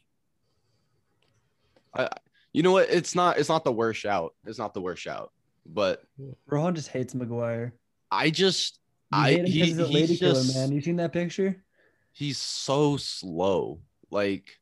I, 1.94 2.08
you 2.54 2.63
know 2.63 2.72
what? 2.72 2.90
It's 2.90 3.16
not. 3.16 3.38
It's 3.38 3.50
not 3.50 3.66
the 3.66 3.74
worst 3.74 4.00
shout. 4.00 4.34
It's 4.46 4.60
not 4.60 4.74
the 4.74 4.80
worst 4.80 5.01
shout. 5.01 5.34
But 5.66 6.04
Rohan 6.48 6.74
just 6.74 6.88
hates 6.88 7.13
Maguire. 7.13 7.74
I 8.10 8.30
just, 8.30 8.80
You 9.12 9.20
I 9.20 9.30
hate 9.32 9.40
him 9.40 9.46
he, 9.48 9.60
he's 9.60 9.78
a 9.78 9.86
he's 9.88 9.94
lady 9.94 10.18
killer, 10.18 10.36
just, 10.36 10.56
man. 10.56 10.72
You 10.72 10.80
seen 10.80 10.96
that 10.96 11.12
picture? 11.12 11.62
He's 12.12 12.38
so 12.38 12.98
slow. 12.98 13.80
Like, 14.10 14.60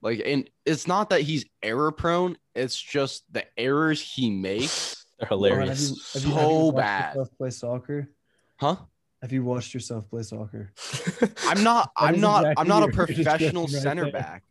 like, 0.00 0.22
and 0.24 0.48
it's 0.64 0.86
not 0.86 1.10
that 1.10 1.22
he's 1.22 1.44
error 1.62 1.92
prone. 1.92 2.36
It's 2.54 2.80
just 2.80 3.24
the 3.32 3.44
errors 3.58 4.00
he 4.00 4.30
makes. 4.30 5.04
They're 5.18 5.28
Rohan, 5.30 5.68
have 5.68 5.78
hilarious. 5.78 5.90
you- 5.90 5.96
have 6.14 6.24
you- 6.24 6.34
have 6.34 6.50
you 6.50 6.56
So 6.66 6.72
bad. 6.72 7.16
Play 7.38 7.50
soccer? 7.50 8.08
Huh? 8.56 8.76
Have 9.20 9.32
you 9.32 9.44
watched 9.44 9.72
yourself 9.72 10.10
play 10.10 10.22
soccer? 10.24 10.72
I'm 11.46 11.62
not. 11.62 11.90
I'm 11.96 12.20
not. 12.20 12.40
exactly 12.42 12.60
I'm 12.60 12.68
not 12.68 12.82
a 12.88 12.92
professional 12.92 13.62
right 13.64 13.70
center 13.72 14.02
there. 14.04 14.12
back. 14.12 14.42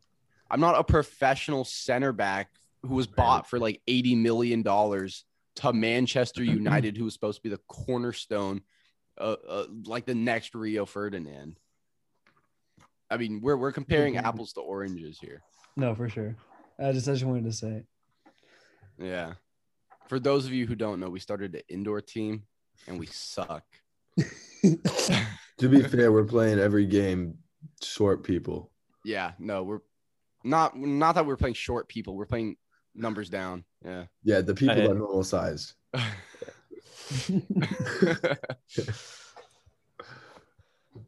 I'm 0.49 0.61
not 0.61 0.79
a 0.79 0.83
professional 0.83 1.65
center 1.65 2.13
back 2.13 2.49
who 2.85 2.95
was 2.95 3.07
bought 3.07 3.49
for 3.49 3.59
like 3.59 3.81
80 3.87 4.15
million 4.15 4.61
dollars 4.61 5.25
to 5.57 5.73
Manchester 5.73 6.41
United, 6.43 6.95
who 6.97 7.03
was 7.03 7.13
supposed 7.13 7.37
to 7.39 7.43
be 7.43 7.49
the 7.49 7.59
cornerstone, 7.67 8.61
uh, 9.17 9.35
uh, 9.47 9.65
like 9.85 10.05
the 10.05 10.15
next 10.15 10.55
Rio 10.55 10.85
Ferdinand. 10.85 11.59
I 13.11 13.17
mean, 13.17 13.41
we're 13.41 13.57
we're 13.57 13.73
comparing 13.73 14.17
apples 14.17 14.53
to 14.53 14.61
oranges 14.61 15.19
here. 15.19 15.43
No, 15.75 15.93
for 15.93 16.09
sure. 16.09 16.35
I 16.79 16.91
just 16.93 17.07
I 17.07 17.13
just 17.13 17.25
wanted 17.25 17.43
to 17.43 17.51
say. 17.51 17.67
it. 17.67 17.85
Yeah. 18.97 19.33
For 20.07 20.19
those 20.19 20.45
of 20.45 20.53
you 20.53 20.65
who 20.65 20.75
don't 20.75 20.99
know, 20.99 21.09
we 21.09 21.19
started 21.19 21.53
an 21.53 21.61
indoor 21.69 22.01
team 22.01 22.43
and 22.87 22.99
we 22.99 23.05
suck. 23.07 23.63
To 25.61 25.69
be 25.69 25.83
fair, 25.83 26.11
we're 26.11 26.23
playing 26.23 26.57
every 26.57 26.87
game 26.87 27.37
short 27.83 28.23
people. 28.23 28.71
Yeah, 29.05 29.33
no, 29.37 29.61
we're 29.61 29.81
not 30.43 30.75
not 30.75 31.13
that 31.13 31.27
we're 31.27 31.37
playing 31.37 31.53
short 31.53 31.87
people. 31.87 32.15
We're 32.15 32.25
playing 32.25 32.55
numbers 32.95 33.29
down. 33.29 33.63
Yeah. 33.85 34.05
Yeah, 34.23 34.41
the 34.41 34.55
people 34.55 34.89
are 34.89 34.95
normal 34.95 35.23
sized. 35.23 35.73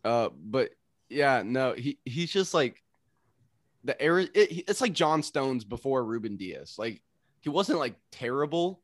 uh, 0.04 0.30
but 0.36 0.70
yeah, 1.10 1.44
no, 1.46 1.74
he 1.74 2.00
he's 2.06 2.32
just 2.32 2.54
like 2.54 2.82
the 3.84 4.00
error. 4.02 4.22
It, 4.22 4.70
it's 4.70 4.82
like 4.82 4.94
John 4.94 5.24
Stones 5.24 5.64
before 5.64 6.04
Ruben 6.04 6.38
Dias. 6.38 6.78
Like 6.78 7.02
he 7.42 7.50
wasn't 7.50 7.80
like 7.80 7.96
terrible, 8.12 8.82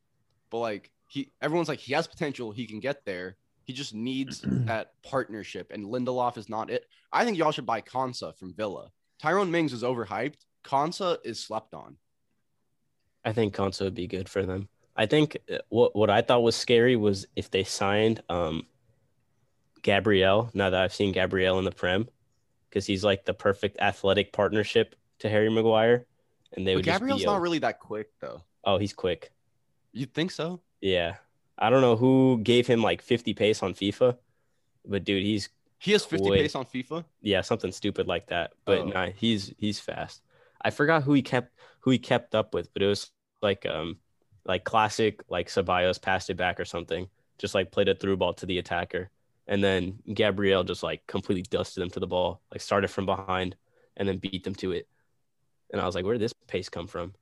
but 0.50 0.58
like 0.58 0.90
he 1.06 1.32
everyone's 1.40 1.68
like 1.68 1.78
he 1.78 1.94
has 1.94 2.06
potential. 2.06 2.52
He 2.52 2.66
can 2.66 2.80
get 2.80 3.04
there. 3.04 3.36
He 3.64 3.72
just 3.72 3.94
needs 3.94 4.40
that 4.44 4.92
partnership, 5.02 5.70
and 5.72 5.86
Lindelof 5.86 6.38
is 6.38 6.48
not 6.48 6.70
it. 6.70 6.86
I 7.12 7.24
think 7.24 7.38
y'all 7.38 7.52
should 7.52 7.66
buy 7.66 7.80
Konsa 7.80 8.36
from 8.36 8.54
Villa. 8.54 8.90
Tyrone 9.20 9.50
Mings 9.50 9.72
is 9.72 9.82
overhyped. 9.82 10.44
Konsa 10.64 11.18
is 11.24 11.40
slept 11.40 11.74
on. 11.74 11.96
I 13.24 13.32
think 13.32 13.54
Konsa 13.54 13.82
would 13.82 13.94
be 13.94 14.06
good 14.06 14.28
for 14.28 14.46
them. 14.46 14.68
I 14.96 15.06
think 15.06 15.38
uh, 15.50 15.58
what 15.68 15.96
what 15.96 16.10
I 16.10 16.22
thought 16.22 16.42
was 16.42 16.56
scary 16.56 16.96
was 16.96 17.26
if 17.36 17.50
they 17.50 17.64
signed 17.64 18.22
um 18.28 18.66
Gabriel. 19.82 20.50
Now 20.54 20.70
that 20.70 20.80
I've 20.80 20.94
seen 20.94 21.12
Gabriel 21.12 21.58
in 21.58 21.64
the 21.64 21.70
Prem, 21.70 22.08
because 22.68 22.86
he's 22.86 23.04
like 23.04 23.24
the 23.24 23.34
perfect 23.34 23.78
athletic 23.80 24.32
partnership 24.32 24.94
to 25.20 25.28
Harry 25.28 25.50
Maguire, 25.50 26.06
and 26.52 26.66
they 26.66 26.72
But 26.74 26.78
would 26.78 26.84
just 26.86 27.00
Gabriel's 27.00 27.20
be, 27.22 27.26
not 27.26 27.40
really 27.40 27.58
that 27.60 27.78
quick 27.80 28.08
though. 28.20 28.42
Oh, 28.64 28.78
he's 28.78 28.92
quick. 28.92 29.32
You 29.92 30.06
think 30.06 30.30
so? 30.30 30.60
Yeah, 30.80 31.16
I 31.58 31.70
don't 31.70 31.80
know 31.82 31.96
who 31.96 32.40
gave 32.42 32.66
him 32.66 32.82
like 32.82 33.02
50 33.02 33.34
pace 33.34 33.62
on 33.62 33.74
FIFA, 33.74 34.16
but 34.86 35.04
dude, 35.04 35.22
he's 35.22 35.48
He 35.78 35.92
has 35.92 36.04
50 36.04 36.26
Quick. 36.28 36.40
pace 36.42 36.54
on 36.54 36.64
FIFA. 36.64 37.04
yeah 37.22 37.40
something 37.42 37.72
stupid 37.72 38.06
like 38.06 38.26
that. 38.28 38.52
But 38.64 38.78
Oh. 38.80 38.84
nah, 38.86 39.06
he's 39.10 39.52
he's 39.58 39.80
fast. 39.80 40.22
I 40.62 40.70
forgot 40.70 41.02
who 41.04 41.12
he 41.14 41.22
kept 41.22 41.54
who 41.80 41.90
he 41.90 41.98
kept 41.98 42.34
up 42.34 42.52
with, 42.54 42.72
but 42.72 42.82
it 42.82 42.86
was 42.86 43.10
like 43.42 43.64
um 43.66 43.98
like 44.44 44.64
classic 44.64 45.22
like 45.28 45.48
Ceballos 45.48 46.00
passed 46.00 46.30
it 46.30 46.36
back 46.36 46.60
or 46.60 46.64
something, 46.66 47.08
just 47.38 47.54
like 47.54 47.72
played 47.72 47.88
a 47.88 47.94
through 47.94 48.16
ball 48.18 48.34
to 48.34 48.46
the 48.46 48.58
attacker, 48.58 49.10
and 49.50 49.62
then 49.62 49.98
Gabriel 50.14 50.64
just 50.64 50.82
like 50.82 51.06
completely 51.06 51.42
dusted 51.42 51.82
them 51.82 51.90
to 51.90 52.00
the 52.00 52.06
ball, 52.06 52.40
like 52.52 52.62
started 52.62 52.88
from 52.88 53.04
behind 53.04 53.56
and 53.96 54.08
then 54.08 54.16
beat 54.16 54.44
them 54.44 54.54
to 54.54 54.72
it. 54.72 54.88
And 55.72 55.82
I 55.82 55.84
was 55.86 55.94
like, 55.94 56.04
where 56.04 56.14
did 56.14 56.22
this 56.22 56.32
pace 56.46 56.68
come 56.68 56.86
from? 56.86 57.12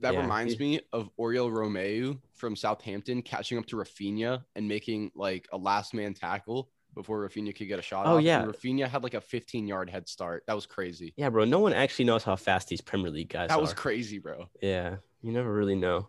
That 0.00 0.12
Yeah, 0.12 0.20
reminds 0.20 0.58
me 0.58 0.80
of 0.92 1.08
Oriol 1.18 1.50
Romeu 1.50 2.18
from 2.34 2.56
Southampton 2.56 3.22
catching 3.22 3.58
up 3.58 3.66
to 3.66 3.76
Raphinha 3.76 4.44
and 4.56 4.68
making 4.68 5.12
like 5.14 5.48
a 5.52 5.56
last 5.56 5.94
man 5.94 6.14
tackle 6.14 6.68
before 6.94 7.26
Raphinha 7.28 7.54
could 7.54 7.68
get 7.68 7.78
a 7.78 7.82
shot. 7.82 8.06
Oh, 8.06 8.16
off. 8.16 8.22
yeah. 8.22 8.42
And 8.42 8.52
Raphinha 8.52 8.88
had 8.88 9.04
like 9.04 9.14
a 9.14 9.20
15 9.20 9.68
yard 9.68 9.88
head 9.88 10.08
start. 10.08 10.42
That 10.48 10.56
was 10.56 10.66
crazy. 10.66 11.14
Yeah, 11.16 11.30
bro. 11.30 11.44
No 11.44 11.60
one 11.60 11.72
actually 11.72 12.06
knows 12.06 12.24
how 12.24 12.34
fast 12.34 12.68
these 12.68 12.80
Premier 12.80 13.10
League 13.10 13.28
guys 13.28 13.44
are. 13.44 13.48
That 13.48 13.58
are. 13.58 13.60
was 13.60 13.72
crazy, 13.72 14.18
bro. 14.18 14.48
Yeah, 14.60 14.96
you 15.22 15.30
never 15.32 15.52
really 15.52 15.76
know. 15.76 16.08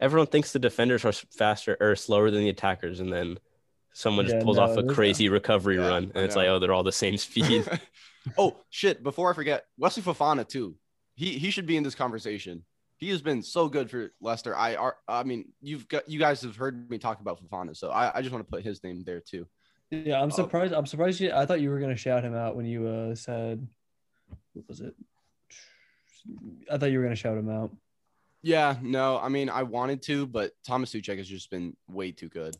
Everyone 0.00 0.26
thinks 0.26 0.52
the 0.52 0.58
defenders 0.58 1.04
are 1.04 1.12
faster 1.12 1.76
or 1.80 1.96
slower 1.96 2.30
than 2.30 2.40
the 2.42 2.48
attackers, 2.50 3.00
and 3.00 3.12
then 3.12 3.38
someone 3.96 4.26
Yeah, 4.26 4.32
just 4.32 4.44
pulls 4.44 4.58
no, 4.58 4.64
off 4.64 4.72
a 4.76 4.82
there's- 4.82 4.94
crazy 4.94 5.28
recovery 5.28 5.76
Yeah, 5.76 5.88
run, 5.88 6.04
I 6.14 6.18
and 6.18 6.24
it's 6.26 6.34
know. 6.34 6.42
like, 6.42 6.48
oh, 6.50 6.58
they're 6.58 6.72
all 6.74 6.82
the 6.82 6.92
same 6.92 7.16
speed. 7.16 7.66
oh 8.38 8.56
shit! 8.70 9.02
Before 9.02 9.30
I 9.30 9.34
forget, 9.34 9.64
Wesley 9.78 10.02
Fofana 10.02 10.46
too. 10.46 10.76
He 11.14 11.38
he 11.38 11.50
should 11.50 11.66
be 11.66 11.76
in 11.76 11.82
this 11.82 11.94
conversation. 11.94 12.64
He 12.98 13.08
has 13.10 13.20
been 13.22 13.42
so 13.42 13.68
good 13.68 13.90
for 13.90 14.12
Leicester. 14.20 14.54
I 14.56 14.74
are 14.74 14.96
I 15.08 15.22
mean 15.22 15.52
you've 15.60 15.88
got 15.88 16.08
you 16.08 16.18
guys 16.18 16.42
have 16.42 16.56
heard 16.56 16.90
me 16.90 16.98
talk 16.98 17.20
about 17.20 17.40
Fofana, 17.42 17.76
so 17.76 17.90
I, 17.90 18.18
I 18.18 18.20
just 18.22 18.32
want 18.32 18.46
to 18.46 18.50
put 18.50 18.62
his 18.64 18.82
name 18.84 19.02
there 19.04 19.20
too. 19.20 19.46
Yeah, 19.90 20.20
I'm 20.20 20.28
Oh. 20.32 20.36
surprised. 20.36 20.72
I'm 20.74 20.86
surprised 20.86 21.20
you. 21.20 21.30
I 21.32 21.46
thought 21.46 21.60
you 21.60 21.70
were 21.70 21.78
gonna 21.80 21.96
shout 21.96 22.22
him 22.24 22.34
out 22.34 22.56
when 22.56 22.66
you 22.66 22.86
uh, 22.86 23.14
said, 23.14 23.66
"What 24.54 24.68
was 24.68 24.80
it?" 24.80 24.94
I 26.70 26.76
thought 26.78 26.90
you 26.90 26.98
were 26.98 27.04
gonna 27.04 27.16
shout 27.16 27.38
him 27.38 27.48
out. 27.48 27.70
Yeah, 28.42 28.76
no, 28.82 29.18
I 29.18 29.28
mean 29.28 29.48
I 29.48 29.62
wanted 29.62 30.02
to, 30.02 30.26
but 30.26 30.52
Thomas 30.66 30.92
Soucek 30.92 31.16
has 31.18 31.28
just 31.28 31.50
been 31.50 31.76
way 31.88 32.12
too 32.12 32.28
good. 32.28 32.56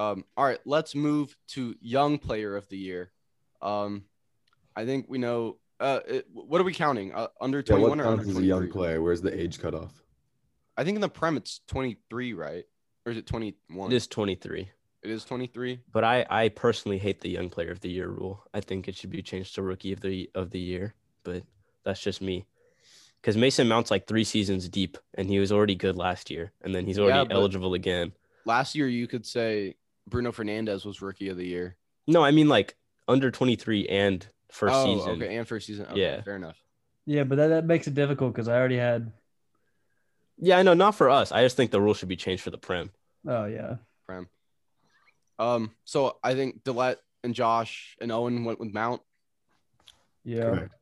Um, 0.00 0.24
all 0.34 0.46
right, 0.46 0.60
let's 0.64 0.94
move 0.94 1.36
to 1.48 1.74
young 1.82 2.18
player 2.18 2.56
of 2.56 2.66
the 2.68 2.78
year. 2.78 3.12
Um, 3.60 4.04
I 4.74 4.86
think 4.86 5.06
we 5.08 5.18
know. 5.18 5.58
Uh, 5.78 6.00
it, 6.08 6.26
what 6.32 6.58
are 6.60 6.64
we 6.64 6.72
counting? 6.72 7.12
Uh, 7.12 7.28
under 7.38 7.62
Yeah, 7.66 7.76
what 7.76 7.88
or 7.88 7.92
under 7.92 8.04
counts 8.04 8.30
as 8.30 8.38
a 8.38 8.42
young 8.42 8.70
player? 8.70 9.02
Where's 9.02 9.20
the 9.20 9.38
age 9.38 9.60
cutoff? 9.60 10.02
I 10.78 10.84
think 10.84 10.94
in 10.94 11.02
the 11.02 11.08
prem 11.08 11.36
it's 11.36 11.60
twenty 11.66 11.98
three, 12.08 12.32
right? 12.32 12.64
Or 13.04 13.12
is 13.12 13.18
it 13.18 13.26
twenty 13.26 13.56
one? 13.68 13.92
it 13.92 13.96
is 13.96 14.06
23. 14.06 14.70
It 15.02 15.10
is 15.10 15.24
twenty 15.24 15.46
three. 15.46 15.80
But 15.92 16.04
I, 16.04 16.24
I 16.30 16.48
personally 16.48 16.98
hate 16.98 17.20
the 17.20 17.28
young 17.28 17.50
player 17.50 17.70
of 17.70 17.80
the 17.80 17.90
year 17.90 18.08
rule. 18.08 18.42
I 18.54 18.60
think 18.60 18.88
it 18.88 18.96
should 18.96 19.10
be 19.10 19.20
changed 19.20 19.54
to 19.56 19.62
rookie 19.62 19.92
of 19.92 20.00
the 20.00 20.30
of 20.34 20.50
the 20.50 20.60
year. 20.60 20.94
But 21.24 21.42
that's 21.84 22.00
just 22.00 22.22
me. 22.22 22.46
Because 23.20 23.36
Mason 23.36 23.68
Mount's 23.68 23.90
like 23.90 24.06
three 24.06 24.24
seasons 24.24 24.66
deep, 24.66 24.96
and 25.12 25.28
he 25.28 25.38
was 25.38 25.52
already 25.52 25.74
good 25.74 25.98
last 25.98 26.30
year, 26.30 26.52
and 26.62 26.74
then 26.74 26.86
he's 26.86 26.98
already 26.98 27.28
Yeah, 27.28 27.36
eligible 27.36 27.74
again. 27.74 28.12
Last 28.46 28.74
year, 28.74 28.88
you 28.88 29.06
could 29.06 29.26
say 29.26 29.76
Bruno 30.10 30.32
Fernandes 30.32 30.84
was 30.84 31.00
rookie 31.00 31.28
of 31.28 31.36
the 31.36 31.46
year. 31.46 31.76
No, 32.06 32.22
I 32.24 32.30
mean 32.32 32.48
like 32.48 32.76
under 33.08 33.30
23 33.30 33.86
and 33.86 34.26
first 34.50 34.74
oh, 34.74 34.84
season. 34.84 35.22
okay, 35.22 35.36
and 35.36 35.46
first 35.48 35.66
season. 35.66 35.86
Okay, 35.90 36.00
Yeah. 36.00 36.22
fair 36.22 36.36
enough. 36.36 36.56
Yeah, 37.06 37.24
but 37.24 37.36
that, 37.36 37.48
that 37.48 37.64
makes 37.64 37.86
it 37.86 37.94
difficult 37.94 38.32
because 38.34 38.48
I 38.48 38.56
already 38.56 38.76
had. 38.76 39.12
Yeah, 40.38 40.58
I 40.58 40.62
know, 40.62 40.74
not 40.74 40.94
for 40.94 41.10
us. 41.10 41.32
I 41.32 41.42
just 41.42 41.56
think 41.56 41.70
the 41.70 41.80
rule 41.80 41.94
should 41.94 42.08
be 42.08 42.16
changed 42.16 42.42
for 42.42 42.50
the 42.50 42.58
Prem. 42.58 42.90
Oh 43.26 43.46
yeah, 43.46 43.76
Prem. 44.06 44.28
Um, 45.38 45.70
so 45.84 46.18
I 46.22 46.34
think 46.34 46.62
Dlet 46.64 46.96
and 47.24 47.34
Josh 47.34 47.96
and 48.00 48.12
Owen 48.12 48.44
went 48.44 48.60
with 48.60 48.72
Mount. 48.72 49.00
yeah. 50.24 50.42
Correct. 50.42 50.74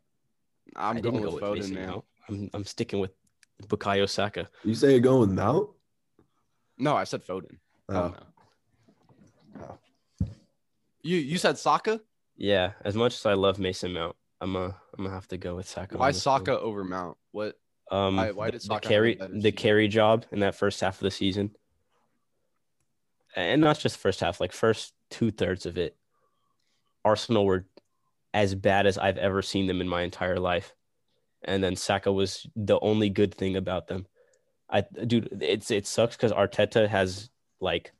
I'm 0.76 0.98
I 0.98 1.00
going 1.00 1.14
didn't 1.14 1.32
with 1.32 1.40
go 1.40 1.50
with 1.50 1.58
Foden, 1.60 1.62
Mason 1.62 1.74
man. 1.74 1.88
Mount. 1.88 2.04
I'm 2.28 2.50
I'm 2.54 2.64
sticking 2.64 3.00
with 3.00 3.10
Bukayo 3.66 4.08
Saka. 4.08 4.48
You 4.64 4.74
say 4.74 4.90
you're 4.92 5.00
going 5.00 5.20
with 5.20 5.30
Mount? 5.32 5.70
No, 6.76 6.94
I 6.94 7.04
said 7.04 7.24
Foden. 7.26 7.56
Oh, 7.88 7.94
no. 7.94 8.14
Oh. 8.18 8.26
You 11.02 11.16
you 11.16 11.38
said 11.38 11.58
Saka? 11.58 12.00
Yeah, 12.36 12.72
as 12.84 12.94
much 12.94 13.14
as 13.14 13.26
I 13.26 13.34
love 13.34 13.58
Mason 13.58 13.92
Mount, 13.92 14.16
I'm 14.40 14.54
a, 14.56 14.64
I'm 14.96 15.04
gonna 15.04 15.10
have 15.10 15.28
to 15.28 15.36
go 15.38 15.56
with 15.56 15.68
Saka. 15.68 15.96
Why 15.98 16.12
this 16.12 16.24
one. 16.24 16.40
Saka 16.40 16.58
over 16.60 16.84
Mount? 16.84 17.16
What? 17.32 17.58
Um, 17.90 18.16
why- 18.16 18.32
why 18.32 18.46
the- 18.46 18.52
did 18.52 18.60
the 18.62 18.64
Saka 18.66 18.86
a 18.86 18.88
carry 18.88 19.14
the 19.14 19.26
season? 19.28 19.52
carry 19.52 19.88
job 19.88 20.26
in 20.30 20.40
that 20.40 20.54
first 20.54 20.80
half 20.80 20.96
of 20.96 21.00
the 21.00 21.10
season, 21.10 21.54
and 23.36 23.60
not 23.60 23.78
just 23.78 23.96
first 23.96 24.20
half, 24.20 24.40
like 24.40 24.52
first 24.52 24.94
two 25.10 25.30
thirds 25.30 25.66
of 25.66 25.78
it, 25.78 25.96
Arsenal 27.04 27.44
were 27.46 27.66
as 28.34 28.54
bad 28.54 28.86
as 28.86 28.98
I've 28.98 29.18
ever 29.18 29.40
seen 29.42 29.66
them 29.66 29.80
in 29.80 29.88
my 29.88 30.02
entire 30.02 30.38
life, 30.38 30.74
and 31.42 31.62
then 31.62 31.76
Saka 31.76 32.12
was 32.12 32.46
the 32.54 32.78
only 32.80 33.08
good 33.08 33.34
thing 33.34 33.56
about 33.56 33.86
them. 33.88 34.06
I 34.70 34.82
dude, 34.82 35.38
it's 35.42 35.70
it 35.70 35.86
sucks 35.86 36.16
because 36.16 36.32
Arteta 36.32 36.86
has 36.88 37.30
like 37.60 37.92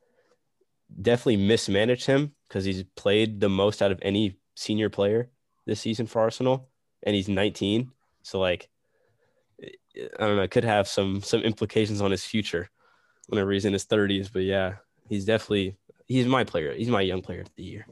definitely 1.01 1.37
mismanaged 1.37 2.05
him 2.05 2.33
because 2.47 2.65
he's 2.65 2.83
played 2.95 3.39
the 3.39 3.49
most 3.49 3.81
out 3.81 3.91
of 3.91 3.99
any 4.01 4.37
senior 4.55 4.89
player 4.89 5.29
this 5.65 5.81
season 5.81 6.05
for 6.05 6.21
Arsenal, 6.21 6.69
and 7.03 7.15
he's 7.15 7.29
19. 7.29 7.91
So 8.23 8.39
like, 8.39 8.69
I 9.61 10.07
don't 10.19 10.37
know, 10.37 10.47
could 10.47 10.63
have 10.63 10.87
some 10.87 11.21
some 11.21 11.41
implications 11.41 12.01
on 12.01 12.11
his 12.11 12.25
future 12.25 12.69
whenever 13.27 13.51
he's 13.51 13.65
in 13.65 13.73
his 13.73 13.85
30s. 13.85 14.31
But 14.31 14.43
yeah, 14.43 14.75
he's 15.07 15.25
definitely 15.25 15.77
he's 16.07 16.25
my 16.25 16.43
player. 16.43 16.73
He's 16.73 16.89
my 16.89 17.01
young 17.01 17.21
player 17.21 17.41
of 17.41 17.55
the 17.55 17.63
year. 17.63 17.87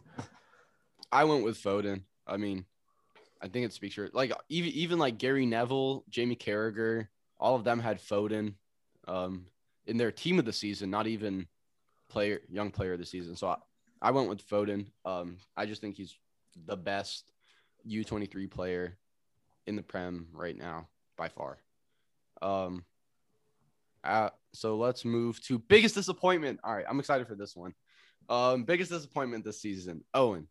I 1.11 1.23
went 1.23 1.43
with 1.43 1.61
Foden. 1.61 2.01
I 2.25 2.37
mean, 2.37 2.65
I 3.41 3.47
think 3.47 3.65
it 3.65 3.73
speaks 3.73 3.95
for 3.95 4.09
like 4.13 4.31
even 4.49 4.71
even 4.71 4.99
like 4.99 5.17
Gary 5.17 5.45
Neville, 5.45 6.03
Jamie 6.09 6.35
Carragher, 6.35 7.07
all 7.39 7.55
of 7.55 7.63
them 7.63 7.79
had 7.79 7.99
Foden 7.99 8.55
um, 9.07 9.45
in 9.85 9.97
their 9.97 10.11
team 10.11 10.39
of 10.39 10.45
the 10.45 10.53
season, 10.53 10.89
not 10.89 11.07
even 11.07 11.47
player 12.09 12.39
young 12.49 12.71
player 12.71 12.93
of 12.93 12.99
the 12.99 13.05
season. 13.05 13.35
So 13.35 13.47
I, 13.47 13.57
I 14.01 14.11
went 14.11 14.29
with 14.29 14.47
Foden. 14.47 14.87
Um, 15.05 15.37
I 15.55 15.65
just 15.65 15.81
think 15.81 15.95
he's 15.95 16.15
the 16.65 16.77
best 16.77 17.31
U23 17.87 18.49
player 18.49 18.97
in 19.65 19.75
the 19.75 19.81
Prem 19.81 20.27
right 20.33 20.57
now 20.57 20.87
by 21.17 21.29
far. 21.29 21.57
Um, 22.41 22.83
uh, 24.03 24.29
so 24.53 24.77
let's 24.77 25.03
move 25.03 25.41
to 25.45 25.59
biggest 25.59 25.95
disappointment. 25.95 26.59
All 26.63 26.75
right, 26.75 26.85
I'm 26.87 26.99
excited 26.99 27.27
for 27.27 27.35
this 27.35 27.55
one. 27.55 27.73
Um, 28.29 28.63
biggest 28.63 28.91
disappointment 28.91 29.43
this 29.43 29.61
season. 29.61 30.03
Owen, 30.13 30.47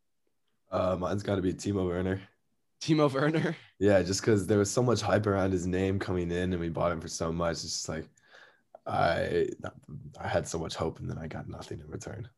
Uh, 0.70 0.96
mine's 0.98 1.22
got 1.22 1.36
to 1.36 1.42
be 1.42 1.52
Timo 1.54 1.86
Werner. 1.86 2.20
Timo 2.80 3.12
Werner. 3.12 3.56
Yeah, 3.78 4.02
just 4.02 4.20
because 4.20 4.46
there 4.46 4.58
was 4.58 4.70
so 4.70 4.82
much 4.82 5.00
hype 5.00 5.26
around 5.26 5.52
his 5.52 5.66
name 5.66 5.98
coming 5.98 6.30
in, 6.30 6.52
and 6.52 6.60
we 6.60 6.68
bought 6.68 6.92
him 6.92 7.00
for 7.00 7.08
so 7.08 7.32
much. 7.32 7.52
It's 7.52 7.62
just 7.62 7.88
like 7.88 8.08
I 8.86 9.48
I 10.20 10.28
had 10.28 10.46
so 10.46 10.58
much 10.58 10.74
hope, 10.74 11.00
and 11.00 11.10
then 11.10 11.18
I 11.18 11.26
got 11.26 11.48
nothing 11.48 11.80
in 11.80 11.88
return. 11.88 12.28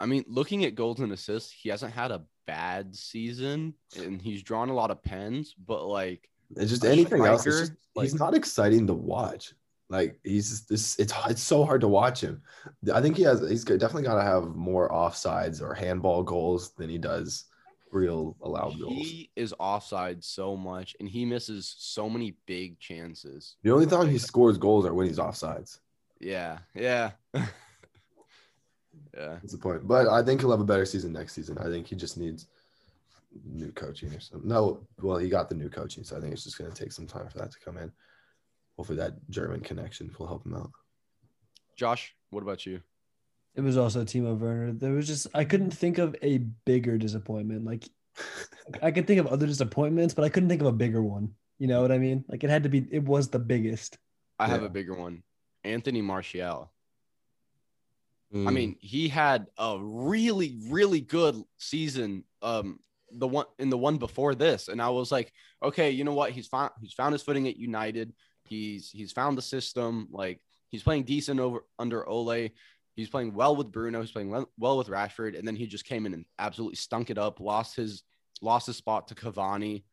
I 0.00 0.06
mean, 0.06 0.24
looking 0.28 0.64
at 0.64 0.74
goals 0.74 1.00
and 1.00 1.12
assists, 1.12 1.52
he 1.52 1.68
hasn't 1.68 1.92
had 1.92 2.10
a 2.10 2.24
bad 2.46 2.94
season, 2.94 3.74
and 3.96 4.20
he's 4.20 4.42
drawn 4.42 4.68
a 4.68 4.74
lot 4.74 4.90
of 4.90 5.02
pens. 5.02 5.54
But 5.54 5.86
like, 5.86 6.28
It's 6.56 6.70
just 6.70 6.84
anything 6.84 7.24
else. 7.24 7.42
Striker, 7.42 7.60
just, 7.60 7.72
he's 8.00 8.14
not 8.14 8.34
exciting 8.34 8.86
to 8.86 8.94
watch. 8.94 9.54
Like 9.90 10.18
he's 10.24 10.66
this. 10.66 10.98
It's 10.98 11.12
it's 11.28 11.42
so 11.42 11.64
hard 11.64 11.80
to 11.82 11.88
watch 11.88 12.20
him. 12.20 12.42
I 12.92 13.00
think 13.00 13.16
he 13.16 13.22
has. 13.24 13.46
He's 13.48 13.64
definitely 13.64 14.02
got 14.04 14.16
to 14.16 14.22
have 14.22 14.54
more 14.54 14.88
offsides 14.90 15.60
or 15.60 15.74
handball 15.74 16.22
goals 16.22 16.74
than 16.74 16.88
he 16.88 16.98
does 16.98 17.44
real 17.94 18.36
allowed 18.42 18.78
goals. 18.80 18.92
he 18.92 19.30
is 19.36 19.54
offside 19.58 20.22
so 20.22 20.56
much, 20.56 20.96
and 21.00 21.08
he 21.08 21.24
misses 21.24 21.74
so 21.78 22.10
many 22.10 22.36
big 22.46 22.78
chances. 22.78 23.56
The 23.62 23.72
only 23.72 23.86
time 23.86 24.08
he 24.08 24.18
scores 24.30 24.58
goals 24.58 24.84
are 24.84 24.92
when 24.92 25.06
he's 25.06 25.18
offsides. 25.18 25.78
Yeah, 26.20 26.58
yeah, 26.74 27.12
yeah. 27.34 27.44
That's 29.14 29.52
the 29.52 29.58
point. 29.58 29.86
But 29.86 30.08
I 30.08 30.22
think 30.22 30.40
he'll 30.40 30.50
have 30.50 30.60
a 30.60 30.64
better 30.64 30.84
season 30.86 31.12
next 31.12 31.34
season. 31.34 31.58
I 31.58 31.64
think 31.64 31.86
he 31.86 31.96
just 31.96 32.18
needs 32.18 32.46
new 33.44 33.72
coaching 33.72 34.12
or 34.12 34.20
something. 34.20 34.48
No, 34.48 34.86
well, 35.00 35.18
he 35.18 35.28
got 35.28 35.48
the 35.48 35.54
new 35.54 35.68
coaching, 35.68 36.04
so 36.04 36.16
I 36.16 36.20
think 36.20 36.32
it's 36.32 36.44
just 36.44 36.58
going 36.58 36.70
to 36.70 36.76
take 36.76 36.92
some 36.92 37.06
time 37.06 37.28
for 37.28 37.38
that 37.38 37.52
to 37.52 37.58
come 37.60 37.78
in. 37.78 37.92
Hopefully, 38.76 38.98
that 38.98 39.14
German 39.30 39.60
connection 39.60 40.14
will 40.18 40.26
help 40.26 40.44
him 40.44 40.54
out. 40.54 40.70
Josh, 41.76 42.14
what 42.30 42.42
about 42.42 42.66
you? 42.66 42.80
It 43.56 43.60
was 43.60 43.76
also 43.76 44.04
Timo 44.04 44.36
Werner. 44.38 44.72
There 44.72 44.92
was 44.92 45.06
just 45.06 45.28
I 45.34 45.44
couldn't 45.44 45.70
think 45.70 45.98
of 45.98 46.16
a 46.22 46.38
bigger 46.38 46.98
disappointment. 46.98 47.64
Like 47.64 47.88
I 48.82 48.90
could 48.90 49.06
think 49.06 49.20
of 49.20 49.26
other 49.28 49.46
disappointments, 49.46 50.14
but 50.14 50.24
I 50.24 50.28
couldn't 50.28 50.48
think 50.48 50.60
of 50.60 50.66
a 50.66 50.72
bigger 50.72 51.02
one. 51.02 51.34
You 51.58 51.68
know 51.68 51.80
what 51.82 51.92
I 51.92 51.98
mean? 51.98 52.24
Like 52.28 52.42
it 52.44 52.50
had 52.50 52.64
to 52.64 52.68
be. 52.68 52.86
It 52.90 53.04
was 53.04 53.28
the 53.28 53.38
biggest. 53.38 53.98
I 54.38 54.48
have 54.48 54.64
a 54.64 54.68
bigger 54.68 54.94
one. 54.94 55.22
Anthony 55.62 56.02
Martial. 56.02 56.70
I 58.32 58.36
Mm. 58.36 58.52
mean, 58.52 58.76
he 58.80 59.06
had 59.08 59.46
a 59.56 59.78
really, 59.80 60.58
really 60.68 61.00
good 61.00 61.40
season. 61.58 62.24
Um, 62.42 62.80
the 63.12 63.28
one 63.28 63.46
in 63.60 63.70
the 63.70 63.78
one 63.78 63.98
before 63.98 64.34
this, 64.34 64.66
and 64.66 64.82
I 64.82 64.88
was 64.90 65.12
like, 65.12 65.32
okay, 65.62 65.90
you 65.92 66.02
know 66.02 66.14
what? 66.14 66.32
He's 66.32 66.48
found 66.48 66.72
he's 66.80 66.94
found 66.94 67.12
his 67.12 67.22
footing 67.22 67.46
at 67.46 67.56
United. 67.56 68.12
He's 68.42 68.90
he's 68.90 69.12
found 69.12 69.38
the 69.38 69.42
system. 69.42 70.08
Like 70.10 70.40
he's 70.68 70.82
playing 70.82 71.04
decent 71.04 71.38
over 71.38 71.64
under 71.78 72.04
Ole. 72.08 72.48
He's 72.94 73.08
playing 73.08 73.34
well 73.34 73.56
with 73.56 73.72
Bruno. 73.72 74.00
He's 74.00 74.12
playing 74.12 74.30
well, 74.56 74.78
with 74.78 74.88
Rashford, 74.88 75.36
and 75.38 75.46
then 75.46 75.56
he 75.56 75.66
just 75.66 75.84
came 75.84 76.06
in 76.06 76.14
and 76.14 76.24
absolutely 76.38 76.76
stunk 76.76 77.10
it 77.10 77.18
up. 77.18 77.40
Lost 77.40 77.74
his 77.76 78.02
lost 78.40 78.66
his 78.66 78.76
spot 78.76 79.08
to 79.08 79.14
Cavani, 79.14 79.84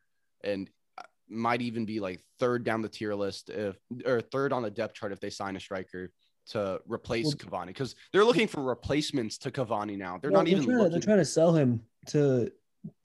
and 0.43 0.69
uh, 0.97 1.03
might 1.29 1.61
even 1.61 1.85
be 1.85 1.99
like 1.99 2.21
third 2.39 2.63
down 2.63 2.81
the 2.81 2.89
tier 2.89 3.15
list 3.15 3.49
if 3.49 3.75
or 4.05 4.21
third 4.21 4.53
on 4.53 4.61
the 4.63 4.69
depth 4.71 4.93
chart 4.95 5.11
if 5.11 5.19
they 5.19 5.29
sign 5.31 5.55
a 5.55 5.59
striker 5.59 6.11
to 6.49 6.79
replace 6.85 7.25
Well- 7.25 7.33
Cavani 7.35 7.67
because 7.67 7.95
they're 8.13 8.25
looking 8.25 8.47
for 8.47 8.61
replacements 8.63 9.37
to 9.39 9.51
Cavani 9.51 9.97
now. 9.97 10.17
They're 10.21 10.31
Well, 10.31 10.41
not 10.41 10.47
even 10.47 10.63
trying 10.65 10.77
looking. 10.77 10.91
they're 10.91 10.99
trying 11.01 11.17
to 11.19 11.25
sell 11.25 11.53
him 11.53 11.81
to 12.07 12.51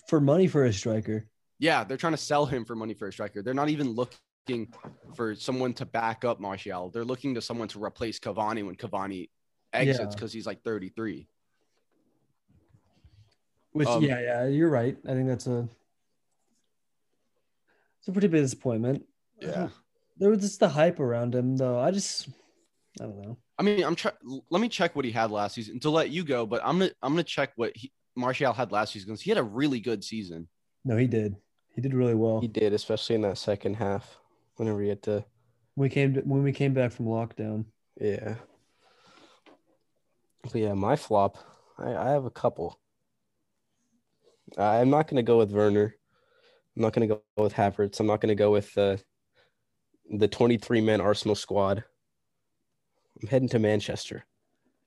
for 0.08 0.20
money 0.20 0.46
for 0.46 0.64
a 0.64 0.72
striker. 0.72 1.28
yeah, 1.58 1.84
they're 1.84 1.96
trying 1.96 2.12
to 2.14 2.16
sell 2.18 2.44
him 2.46 2.64
for 2.66 2.74
money 2.76 2.92
for 2.94 3.08
a 3.08 3.12
striker. 3.12 3.42
They're 3.42 3.54
not 3.54 3.68
even 3.70 3.90
looking 3.92 4.72
for 5.14 5.34
someone 5.34 5.72
to 5.74 5.84
back 5.86 6.24
up 6.24 6.38
Martial. 6.40 6.90
They're 6.90 7.04
looking 7.04 7.34
to 7.34 7.40
someone 7.42 7.68
to 7.68 7.82
replace 7.82 8.18
Cavani 8.20 8.64
when 8.64 8.76
Cavani 8.76 9.28
exits 9.72 9.98
Yeah. 10.00 10.06
because 10.14 10.32
he's 10.32 10.46
like 10.46 10.62
33. 10.62 11.28
Which 13.72 13.88
Um, 13.88 14.02
yeah, 14.02 14.20
yeah, 14.20 14.46
you're 14.46 14.70
right. 14.70 14.96
I 15.06 15.12
think 15.12 15.28
that's 15.28 15.46
a 15.46 15.68
it's 17.98 18.08
a 18.08 18.12
pretty 18.12 18.28
big 18.28 18.42
disappointment. 18.42 19.04
Yeah. 19.40 19.68
There 20.18 20.30
was 20.30 20.38
just 20.40 20.60
the 20.60 20.68
hype 20.70 20.98
around 20.98 21.34
him 21.34 21.58
though. 21.58 21.78
I 21.78 21.90
just 21.90 22.30
I 22.98 23.04
don't 23.04 23.20
know. 23.20 23.36
I 23.58 23.62
mean, 23.62 23.84
I'm 23.84 23.94
trying. 23.94 24.14
Let 24.48 24.62
me 24.62 24.68
check 24.70 24.96
what 24.96 25.04
he 25.04 25.10
had 25.10 25.30
last 25.30 25.56
season 25.56 25.78
to 25.80 25.90
let 25.90 26.08
you 26.08 26.24
go. 26.24 26.46
But 26.46 26.62
I'm 26.64 26.78
gonna 26.78 26.90
I'm 27.02 27.12
gonna 27.12 27.22
check 27.22 27.52
what 27.56 27.72
he, 27.76 27.92
Martial 28.16 28.54
had 28.54 28.72
last 28.72 28.94
season 28.94 29.08
because 29.08 29.20
he 29.20 29.30
had 29.30 29.36
a 29.36 29.42
really 29.42 29.78
good 29.78 30.02
season. 30.02 30.48
No, 30.86 30.96
he 30.96 31.06
did. 31.06 31.36
He 31.74 31.82
did 31.82 31.92
really 31.92 32.14
well. 32.14 32.40
he 32.40 32.48
did, 32.48 32.72
especially 32.72 33.16
in 33.16 33.20
that 33.22 33.36
second 33.36 33.74
half. 33.74 34.18
Whenever 34.56 34.80
he 34.80 34.88
had 34.88 35.02
to, 35.02 35.22
we 35.76 35.90
came 35.90 36.14
to, 36.14 36.22
when 36.22 36.42
we 36.42 36.52
came 36.52 36.72
back 36.72 36.92
from 36.92 37.04
lockdown. 37.04 37.66
yeah. 38.00 38.36
But 40.52 40.60
yeah, 40.60 40.74
my 40.74 40.96
flop. 40.96 41.38
I, 41.78 41.94
I 41.94 42.08
have 42.10 42.24
a 42.24 42.30
couple. 42.30 42.78
I'm 44.56 44.90
not 44.90 45.08
gonna 45.08 45.22
go 45.22 45.38
with 45.38 45.50
Werner. 45.52 45.94
I'm 46.76 46.82
not 46.82 46.92
gonna 46.92 47.06
go 47.08 47.22
with 47.36 47.54
Havertz. 47.54 48.00
I'm 48.00 48.06
not 48.06 48.20
gonna 48.20 48.34
go 48.34 48.50
with 48.52 48.76
uh, 48.78 48.96
the 50.10 50.28
23 50.28 50.80
man 50.80 51.00
Arsenal 51.00 51.34
squad. 51.34 51.84
I'm 53.20 53.28
heading 53.28 53.48
to 53.50 53.58
Manchester. 53.58 54.16
I'm 54.18 54.22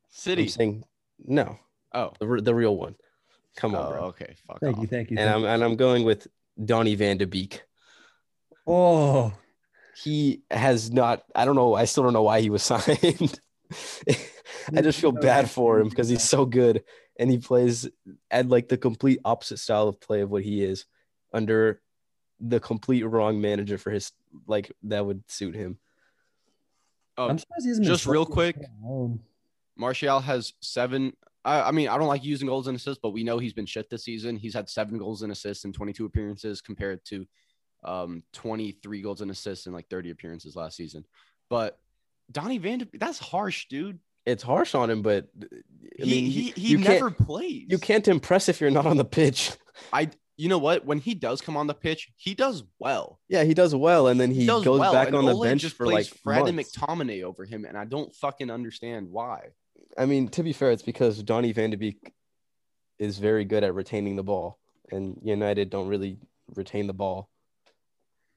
City. 0.10 0.48
saying 0.48 0.84
no, 1.26 1.60
Oh. 1.93 2.13
the, 2.19 2.28
re- 2.28 2.41
the 2.41 2.56
real 2.56 2.76
one. 2.78 2.95
Come 3.58 3.76
on, 3.76 3.86
Oh, 3.86 3.89
bro. 3.89 4.00
okay. 4.06 4.36
Fuck 4.48 4.60
Thank 4.62 4.78
off. 4.78 4.82
you, 4.84 4.88
thank 4.88 5.10
you. 5.12 5.17
And 5.17 5.26
thank 5.28 5.36
I'm 5.36 5.41
you. 5.41 5.48
and 5.48 5.63
I'm 5.63 5.76
going 5.76 6.06
with 6.06 6.28
Donny 6.63 6.95
Van 6.95 7.17
de 7.17 7.28
Beek. 7.28 7.63
oh, 8.65 9.34
He 10.04 10.43
has 10.50 10.91
not. 10.91 11.24
I 11.36 11.43
don't 11.45 11.56
know. 11.56 11.74
I 11.74 11.86
still 11.86 12.04
don't 12.04 12.13
know 12.13 12.24
why 12.24 12.39
he 12.41 12.50
was 12.50 12.63
signed. 12.72 13.39
I 14.75 14.82
just 14.82 14.99
feel 14.99 15.12
bad 15.12 15.49
for 15.49 15.79
him 15.79 15.89
because 15.89 16.10
he's 16.10 16.23
so 16.23 16.45
good 16.45 16.84
and 17.19 17.29
he 17.29 17.38
plays 17.38 17.88
at 18.32 18.47
like 18.47 18.69
the 18.69 18.77
complete 18.77 19.19
opposite 19.25 19.58
style 19.60 19.88
of 19.88 19.99
play 19.99 20.21
of 20.21 20.29
what 20.29 20.43
he 20.43 20.63
is 20.63 20.86
under 21.34 21.82
the 22.39 22.60
complete 22.60 23.03
wrong 23.03 23.41
manager 23.41 23.77
for 23.77 23.91
his 23.91 24.12
like 24.47 24.71
that 24.84 25.05
would 25.05 25.29
suit 25.29 25.53
him. 25.53 25.77
Oh, 27.17 27.27
I'm 27.27 27.38
surprised 27.38 27.65
he 27.65 27.69
hasn't 27.69 27.86
just 27.86 28.05
real 28.05 28.25
quick, 28.25 28.55
so. 28.82 29.19
Martial 29.75 30.21
has 30.21 30.53
seven. 30.62 31.13
I, 31.43 31.63
I 31.63 31.71
mean, 31.71 31.89
I 31.89 31.97
don't 31.97 32.08
like 32.08 32.23
using 32.23 32.47
goals 32.47 32.67
and 32.67 32.77
assists, 32.77 32.99
but 33.01 33.12
we 33.12 33.23
know 33.23 33.38
he's 33.38 33.53
been 33.53 33.65
shit 33.65 33.89
this 33.89 34.05
season. 34.05 34.38
He's 34.38 34.53
had 34.53 34.69
seven 34.69 34.97
goals 34.97 35.21
and 35.21 35.32
assists 35.32 35.65
in 35.65 35.73
22 35.73 36.05
appearances 36.05 36.62
compared 36.62 37.03
to 37.05 37.25
um 37.84 38.23
23 38.34 39.01
goals 39.01 39.21
and 39.21 39.32
assists 39.32 39.65
in 39.65 39.71
like 39.73 39.88
30 39.89 40.12
appearances 40.12 40.55
last 40.55 40.77
season. 40.77 41.05
But 41.49 41.77
Donny 42.32 42.58
Van 42.58 42.79
de 42.79 42.88
that's 42.93 43.19
harsh, 43.19 43.67
dude. 43.69 43.99
It's 44.30 44.44
harsh 44.44 44.76
on 44.76 44.89
him, 44.89 45.02
but 45.02 45.28
uh, 45.42 45.46
I 46.02 46.06
he 46.06 46.12
mean, 46.12 46.32
he, 46.32 46.52
he 46.52 46.78
never 46.78 47.12
plays. 47.12 47.65
you 47.68 47.78
can't 47.78 48.08
impress 48.08 48.50
if 48.50 48.62
you're 48.62 48.72
not 48.72 48.86
on 48.86 48.98
the 48.98 49.06
pitch. 49.06 49.52
I, 49.94 50.10
you 50.38 50.48
know 50.48 50.58
what? 50.58 50.86
When 50.86 51.00
he 51.00 51.15
does 51.15 51.42
come 51.42 51.58
on 51.58 51.68
the 51.68 51.74
pitch, 51.74 52.12
he 52.15 52.34
does 52.34 52.63
well. 52.80 53.20
Yeah, 53.28 53.44
he 53.44 53.54
does 53.54 53.76
well, 53.76 54.08
and 54.08 54.20
then 54.20 54.32
he, 54.32 54.46
does 54.46 54.63
goes 54.63 54.80
well, 54.80 54.94
back 54.94 55.13
on 55.13 55.26
the 55.26 55.36
bench 55.36 55.65
for 55.70 55.86
like 55.88 56.06
Fred 56.06 56.46
months. 56.46 56.78
and 56.78 56.89
McTominay 56.89 57.24
over 57.24 57.44
him, 57.44 57.65
and 57.65 57.78
I 57.78 57.86
don't 57.86 58.13
fucking 58.15 58.50
understand 58.50 59.10
why. 59.10 59.50
I 59.98 60.06
mean, 60.06 60.30
to 60.30 60.44
be 60.44 60.54
fair, 60.54 60.72
it's 60.72 60.84
because 60.84 61.22
Donny 61.24 61.52
Van 61.52 61.72
de 61.72 61.78
Beek 61.78 62.13
is 63.00 63.18
very 63.18 63.46
good 63.46 63.63
at 63.63 63.74
retaining 63.74 64.15
the 64.15 64.24
ball, 64.24 64.60
and 64.92 65.20
United 65.24 65.70
don't 65.70 65.88
really 65.88 66.20
retain 66.56 66.88
the 66.88 66.94
ball. 66.94 67.30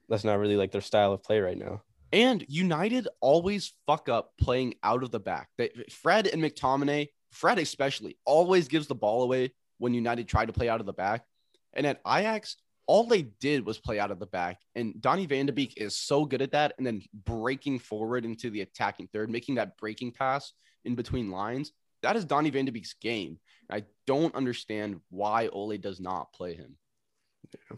That's 0.08 0.24
not 0.24 0.38
really 0.38 0.56
like 0.56 0.72
their 0.72 0.80
style 0.80 1.12
of 1.12 1.22
play 1.22 1.40
right 1.40 1.56
now. 1.56 1.82
And 2.12 2.44
United 2.48 3.08
always 3.20 3.72
fuck 3.86 4.08
up 4.08 4.32
playing 4.38 4.74
out 4.82 5.02
of 5.02 5.10
the 5.10 5.20
back. 5.20 5.48
They, 5.56 5.70
Fred 5.90 6.26
and 6.26 6.42
McTominay, 6.42 7.08
Fred 7.30 7.58
especially, 7.58 8.18
always 8.26 8.68
gives 8.68 8.86
the 8.86 8.94
ball 8.94 9.22
away 9.22 9.54
when 9.78 9.94
United 9.94 10.28
try 10.28 10.44
to 10.44 10.52
play 10.52 10.68
out 10.68 10.80
of 10.80 10.86
the 10.86 10.92
back. 10.92 11.24
And 11.72 11.86
at 11.86 12.00
Ajax, 12.06 12.56
all 12.86 13.06
they 13.06 13.22
did 13.22 13.64
was 13.64 13.78
play 13.78 13.98
out 13.98 14.10
of 14.10 14.18
the 14.18 14.26
back. 14.26 14.60
And 14.74 15.00
Donny 15.00 15.24
Van 15.24 15.46
de 15.46 15.52
Beek 15.52 15.74
is 15.78 15.96
so 15.96 16.26
good 16.26 16.42
at 16.42 16.52
that. 16.52 16.74
And 16.76 16.86
then 16.86 17.02
breaking 17.24 17.78
forward 17.78 18.26
into 18.26 18.50
the 18.50 18.60
attacking 18.60 19.08
third, 19.08 19.30
making 19.30 19.54
that 19.54 19.78
breaking 19.78 20.12
pass 20.12 20.52
in 20.84 20.94
between 20.94 21.30
lines. 21.30 21.72
That 22.02 22.16
is 22.16 22.24
Donny 22.24 22.50
Van 22.50 22.66
de 22.66 22.72
Beek's 22.72 22.94
game. 22.94 23.38
I 23.70 23.84
don't 24.06 24.34
understand 24.34 25.00
why 25.08 25.48
Ole 25.48 25.78
does 25.78 26.00
not 26.00 26.32
play 26.34 26.54
him. 26.54 26.76
Yeah. 27.70 27.76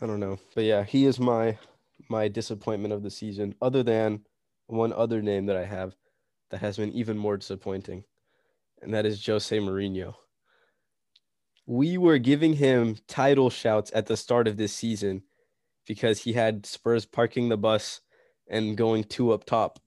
I 0.00 0.06
don't 0.06 0.20
know, 0.20 0.38
but 0.54 0.64
yeah, 0.64 0.82
he 0.82 1.06
is 1.06 1.20
my 1.20 1.56
my 2.08 2.28
disappointment 2.28 2.92
of 2.94 3.02
the 3.02 3.10
season. 3.10 3.54
Other 3.62 3.82
than 3.82 4.20
one 4.66 4.92
other 4.92 5.22
name 5.22 5.46
that 5.46 5.56
I 5.56 5.64
have 5.64 5.94
that 6.50 6.60
has 6.60 6.76
been 6.76 6.92
even 6.92 7.16
more 7.16 7.36
disappointing, 7.36 8.04
and 8.80 8.92
that 8.94 9.06
is 9.06 9.24
Jose 9.24 9.56
Mourinho. 9.58 10.14
We 11.66 11.96
were 11.96 12.18
giving 12.18 12.54
him 12.54 12.96
title 13.06 13.48
shouts 13.50 13.90
at 13.94 14.06
the 14.06 14.16
start 14.16 14.48
of 14.48 14.56
this 14.56 14.72
season 14.72 15.22
because 15.86 16.20
he 16.20 16.32
had 16.32 16.66
Spurs 16.66 17.06
parking 17.06 17.48
the 17.48 17.56
bus 17.56 18.00
and 18.48 18.76
going 18.76 19.04
two 19.04 19.32
up 19.32 19.44
top, 19.44 19.78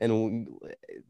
and 0.00 0.48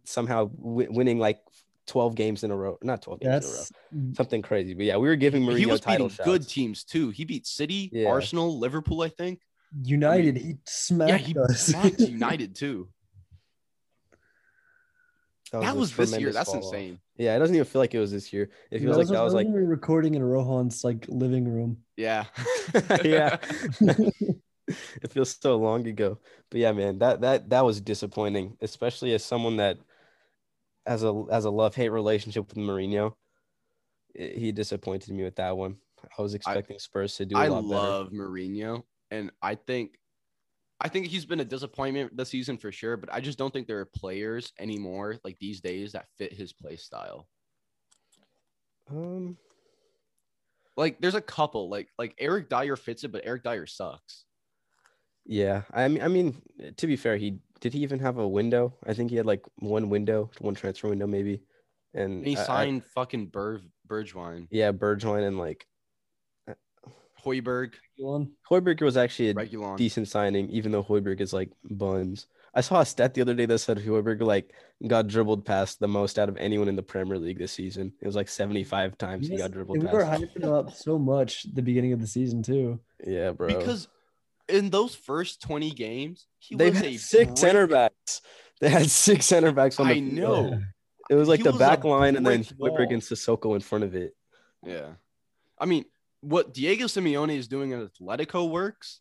somehow 0.05 0.47
w- 0.47 0.91
winning 0.91 1.19
like 1.19 1.39
twelve 1.87 2.15
games 2.17 2.45
in 2.45 2.51
a 2.51 2.57
row. 2.57 2.79
Not 2.83 3.03
twelve 3.03 3.21
games 3.21 3.45
in 3.45 3.51
a 3.51 3.55
row. 3.55 4.13
Something 4.15 4.43
crazy, 4.43 4.75
but 4.75 4.85
yeah, 4.85 4.97
we 4.97 5.09
were 5.09 5.17
giving 5.17 5.43
Mourinho 5.45 5.59
he 5.59 5.67
was 5.67 5.81
title 5.81 6.09
beating 6.09 6.17
shouts. 6.17 6.29
good 6.29 6.49
teams 6.49 6.85
too. 6.85 7.11
He 7.11 7.25
beat 7.25 7.47
City, 7.47 7.91
Yeah. 7.93 8.09
Arsenal, 8.09 8.59
Liverpool, 8.59 9.03
I 9.03 9.09
think. 9.09 9.41
United. 9.83 10.37
He 10.37 10.57
smacked 10.65 11.11
yeah, 11.11 11.17
he 11.19 11.39
us. 11.39 11.67
smacked 11.67 12.01
United 12.19 12.55
too. 12.55 12.89
That 15.53 15.75
a 15.75 15.79
was 15.79 15.97
this 15.97 16.17
year. 16.19 16.31
That's 16.33 16.51
fall 16.51 16.59
off. 16.59 16.75
insane. 16.75 16.99
Yeah, 17.17 17.35
it 17.35 17.39
doesn't 17.39 17.55
even 17.55 17.65
feel 17.67 17.81
like 17.81 17.95
it 17.95 17.99
was 18.01 18.13
this 18.13 18.33
year. 18.33 18.51
It 18.71 18.81
feels 18.81 18.93
That 18.97 18.99
like 18.99 18.99
was- 18.99 19.11
that 19.11 19.23
was 19.23 19.35
like 19.35 19.47
we 19.47 19.53
were 19.55 19.65
recording 19.65 20.15
in 20.15 20.23
Rohan's 20.23 20.85
like 20.85 21.07
living 21.09 21.49
room. 21.49 21.79
Yeah. 21.97 22.27
yeah. 23.05 23.39
it 23.81 25.11
feels 25.11 25.37
so 25.41 25.57
long 25.57 25.87
ago. 25.87 26.19
But 26.51 26.61
yeah, 26.61 26.73
man, 26.73 26.99
that 26.99 27.23
that 27.23 27.49
that 27.51 27.65
was 27.65 27.81
disappointing, 27.81 28.57
especially 28.61 29.15
as 29.15 29.25
someone 29.25 29.57
that 29.57 29.79
has 30.87 31.03
a 31.03 31.25
as 31.31 31.47
a 31.47 31.51
love 31.51 31.75
hate 31.75 31.89
relationship 31.91 32.47
with 32.49 32.59
Mourinho. 32.59 33.15
I- 34.19 34.33
He 34.37 34.53
disappointed 34.53 35.15
me 35.15 35.25
with 35.25 35.37
that 35.37 35.57
one. 35.57 35.77
I 36.17 36.23
was 36.23 36.35
expecting 36.35 36.79
Spurs 36.79 37.17
to 37.17 37.27
do 37.27 37.37
a 37.37 37.41
I 37.41 37.49
lot 37.49 37.65
love 37.65 38.11
Mourinho, 38.11 38.83
and 39.11 39.31
I 39.43 39.55
think, 39.55 39.99
I 40.81 40.89
think 40.89 41.07
he's 41.07 41.27
been 41.27 41.41
a 41.41 41.45
disappointment 41.45 42.17
this 42.17 42.29
season 42.29 42.57
for 42.59 42.71
sure. 42.71 42.97
But 42.97 43.13
I 43.13 43.21
just 43.21 43.39
don't 43.39 43.53
think 43.53 43.67
there 43.67 43.81
are 43.81 43.85
players 43.85 44.53
anymore 44.59 45.17
like 45.25 45.37
these 45.41 45.61
days 45.61 45.93
that 45.93 46.07
fit 46.17 46.33
his 46.33 46.53
play 46.53 46.77
style. 46.77 47.29
Um, 48.91 49.37
Like, 50.77 51.01
there's 51.01 51.17
a 51.17 51.21
couple 51.21 51.69
like 51.69 51.89
like 51.99 52.15
Eric 52.19 52.49
Dier 52.49 52.77
fits 52.77 53.03
it, 53.05 53.11
but 53.13 53.23
Eric 53.25 53.43
Dier 53.43 53.67
sucks. 53.67 54.25
yeah, 55.27 55.63
I 55.75 55.89
mean, 55.89 56.03
I 56.03 56.09
mean, 56.09 56.41
to 56.77 56.87
be 56.87 56.97
fair, 56.97 57.17
he 57.17 57.39
did 57.61 57.73
he 57.75 57.81
even 57.81 57.99
have 57.99 58.19
a 58.19 58.29
window? 58.29 58.77
I 58.87 58.95
think 58.95 59.11
he 59.11 59.17
had 59.17 59.27
like 59.27 59.45
one 59.57 59.89
window, 59.91 60.31
one 60.39 60.55
transfer 60.55 60.89
window, 60.89 61.07
maybe. 61.09 61.43
And 61.95 62.19
And 62.19 62.27
he 62.27 62.37
I- 62.37 62.41
I- 62.43 62.45
signed 62.45 62.85
fucking 62.95 63.27
Bur- 63.29 63.63
Bergwijn, 63.89 64.47
yeah, 64.51 64.71
Bergwijn 64.71 65.27
and 65.27 65.39
like 65.39 65.67
Hojbjerg, 67.25 67.73
One. 67.99 68.31
Hojbjerg 68.51 68.81
was 68.83 68.97
actually 68.97 69.31
a 69.31 69.35
Reguilon. 69.35 69.77
decent 69.77 70.09
signing, 70.09 70.49
even 70.51 70.73
though 70.73 70.83
Hojbjerg 70.85 71.21
is 71.21 71.33
like 71.33 71.51
buns. 71.65 72.27
I 72.55 72.61
saw 72.61 72.81
a 72.81 72.87
stat 72.87 73.15
the 73.15 73.21
other 73.21 73.35
day 73.35 73.47
that 73.47 73.59
said 73.59 73.79
Hojbjerg 73.79 74.21
like 74.23 74.53
got 74.87 75.07
dribbled 75.07 75.45
past 75.45 75.81
the 75.81 75.89
most 75.89 76.19
out 76.19 76.29
of 76.29 76.37
anyone 76.39 76.69
in 76.69 76.77
the 76.77 76.83
Premier 76.83 77.19
League 77.19 77.39
this 77.39 77.53
season. 77.53 77.93
It 78.01 78.07
was 78.07 78.17
like 78.17 78.29
75 78.29 78.97
times 78.99 79.27
he 79.27 79.35
Yes, 79.35 79.43
got 79.43 79.51
dribbled 79.53 79.79
and 79.79 79.87
we 79.87 79.93
were 79.93 80.05
past. 80.05 80.23
hyping 80.23 80.43
him 80.45 80.53
up 80.53 80.75
so 80.75 80.99
much 80.99 81.43
the 81.55 81.63
beginning 81.63 81.93
of 81.93 82.01
the 82.01 82.07
season 82.07 82.43
too. 82.43 82.81
Yeah, 83.07 83.33
bro. 83.33 83.49
Because 83.49 83.89
in 84.49 84.71
those 84.71 84.95
first 84.95 85.43
20 85.43 85.71
games, 85.73 86.27
he 86.39 86.57
They've 86.57 86.73
was 86.73 86.79
had 86.83 86.87
a 86.93 86.97
six 86.97 87.27
brick- 87.27 87.39
center 87.39 87.67
backs. 87.67 88.23
They 88.61 88.71
had 88.71 88.91
six 88.91 89.27
center 89.27 89.53
backs 89.53 89.79
on 89.79 89.87
the 89.89 89.93
I 89.93 90.01
field. 90.01 90.13
know. 90.15 90.61
It 91.11 91.15
was 91.15 91.29
like 91.29 91.39
He 91.39 91.45
the 91.45 91.51
was 91.53 91.59
back 91.59 91.85
line 91.85 92.17
and 92.17 92.27
then 92.27 92.43
Hojbjerg 92.45 92.59
wall. 92.59 92.87
and 92.93 93.03
Sissoko 93.03 93.55
in 93.55 93.61
front 93.61 93.85
of 93.85 93.95
it. 93.95 94.17
Yeah. 94.67 94.93
I 95.59 95.67
mean, 95.67 95.85
what 96.21 96.53
Diego 96.55 96.87
Simeone 96.87 97.37
is 97.37 97.49
doing 97.49 97.73
at 97.73 97.81
Atletico 97.81 98.49
works. 98.51 99.01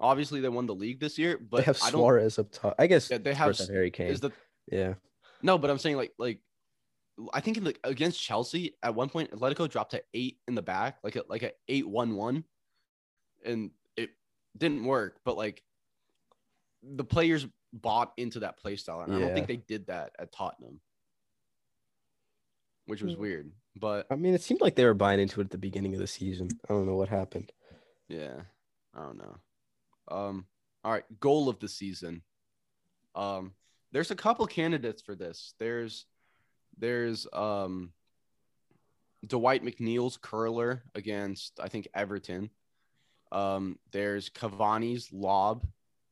Obviously, 0.00 0.40
they 0.40 0.48
won 0.48 0.66
the 0.66 0.74
league 0.74 1.00
this 1.00 1.18
year, 1.18 1.38
but 1.38 1.58
they 1.58 1.62
have 1.64 1.78
I 1.82 1.90
don't. 1.90 2.00
Suarez 2.00 2.38
up 2.38 2.50
top. 2.52 2.74
I 2.78 2.86
guess 2.86 3.10
Yeah, 3.10 3.18
they 3.18 3.34
have 3.34 3.56
Spurs 3.56 3.68
Harry 3.68 3.90
Kane. 3.90 4.08
Is 4.08 4.20
the 4.20 4.30
yeah. 4.70 4.94
no? 5.42 5.58
But 5.58 5.70
I'm 5.70 5.78
saying 5.78 5.96
like 5.96 6.12
like 6.18 6.40
I 7.34 7.40
think 7.40 7.56
in 7.56 7.64
the, 7.64 7.74
against 7.82 8.22
Chelsea 8.22 8.76
at 8.82 8.94
one 8.94 9.08
point 9.08 9.32
Atletico 9.32 9.68
dropped 9.68 9.90
to 9.92 10.02
eight 10.14 10.38
in 10.46 10.54
the 10.54 10.62
back, 10.62 10.98
like 11.02 11.16
a 11.16 11.24
like 11.28 11.42
a 11.42 11.50
eight 11.68 11.88
one 11.88 12.14
one, 12.14 12.44
and 13.44 13.72
it 13.96 14.10
didn't 14.56 14.84
work. 14.84 15.18
But 15.24 15.36
like 15.36 15.62
the 16.84 17.04
players 17.04 17.44
bought 17.72 18.12
into 18.16 18.40
that 18.40 18.56
play 18.58 18.76
style, 18.76 19.00
and 19.00 19.12
I 19.14 19.18
don't 19.18 19.34
think 19.34 19.48
they 19.48 19.56
did 19.56 19.88
that 19.88 20.12
at 20.18 20.30
Tottenham, 20.32 20.80
which 22.86 23.02
was 23.02 23.14
Hmm. 23.14 23.20
weird. 23.20 23.52
But 23.78 24.06
I 24.10 24.16
mean, 24.16 24.34
it 24.34 24.42
seemed 24.42 24.60
like 24.60 24.74
they 24.74 24.84
were 24.84 24.94
buying 24.94 25.20
into 25.20 25.40
it 25.40 25.44
at 25.44 25.50
the 25.50 25.58
beginning 25.58 25.94
of 25.94 26.00
the 26.00 26.06
season. 26.06 26.48
I 26.68 26.72
don't 26.72 26.86
know 26.86 26.96
what 26.96 27.08
happened. 27.08 27.52
Yeah, 28.08 28.40
I 28.94 29.02
don't 29.02 29.18
know. 29.18 29.36
Um, 30.10 30.46
all 30.84 30.92
right, 30.92 31.04
goal 31.20 31.48
of 31.48 31.58
the 31.58 31.68
season. 31.68 32.22
Um, 33.14 33.52
there's 33.92 34.10
a 34.10 34.16
couple 34.16 34.46
candidates 34.46 35.02
for 35.02 35.14
this. 35.14 35.54
There's 35.58 36.06
there's 36.78 37.26
um 37.32 37.92
Dwight 39.26 39.64
McNeil's 39.64 40.16
curler 40.16 40.84
against 40.94 41.60
I 41.60 41.68
think 41.68 41.88
Everton. 41.94 42.50
Um, 43.30 43.78
there's 43.92 44.30
Cavani's 44.30 45.12
lob 45.12 45.66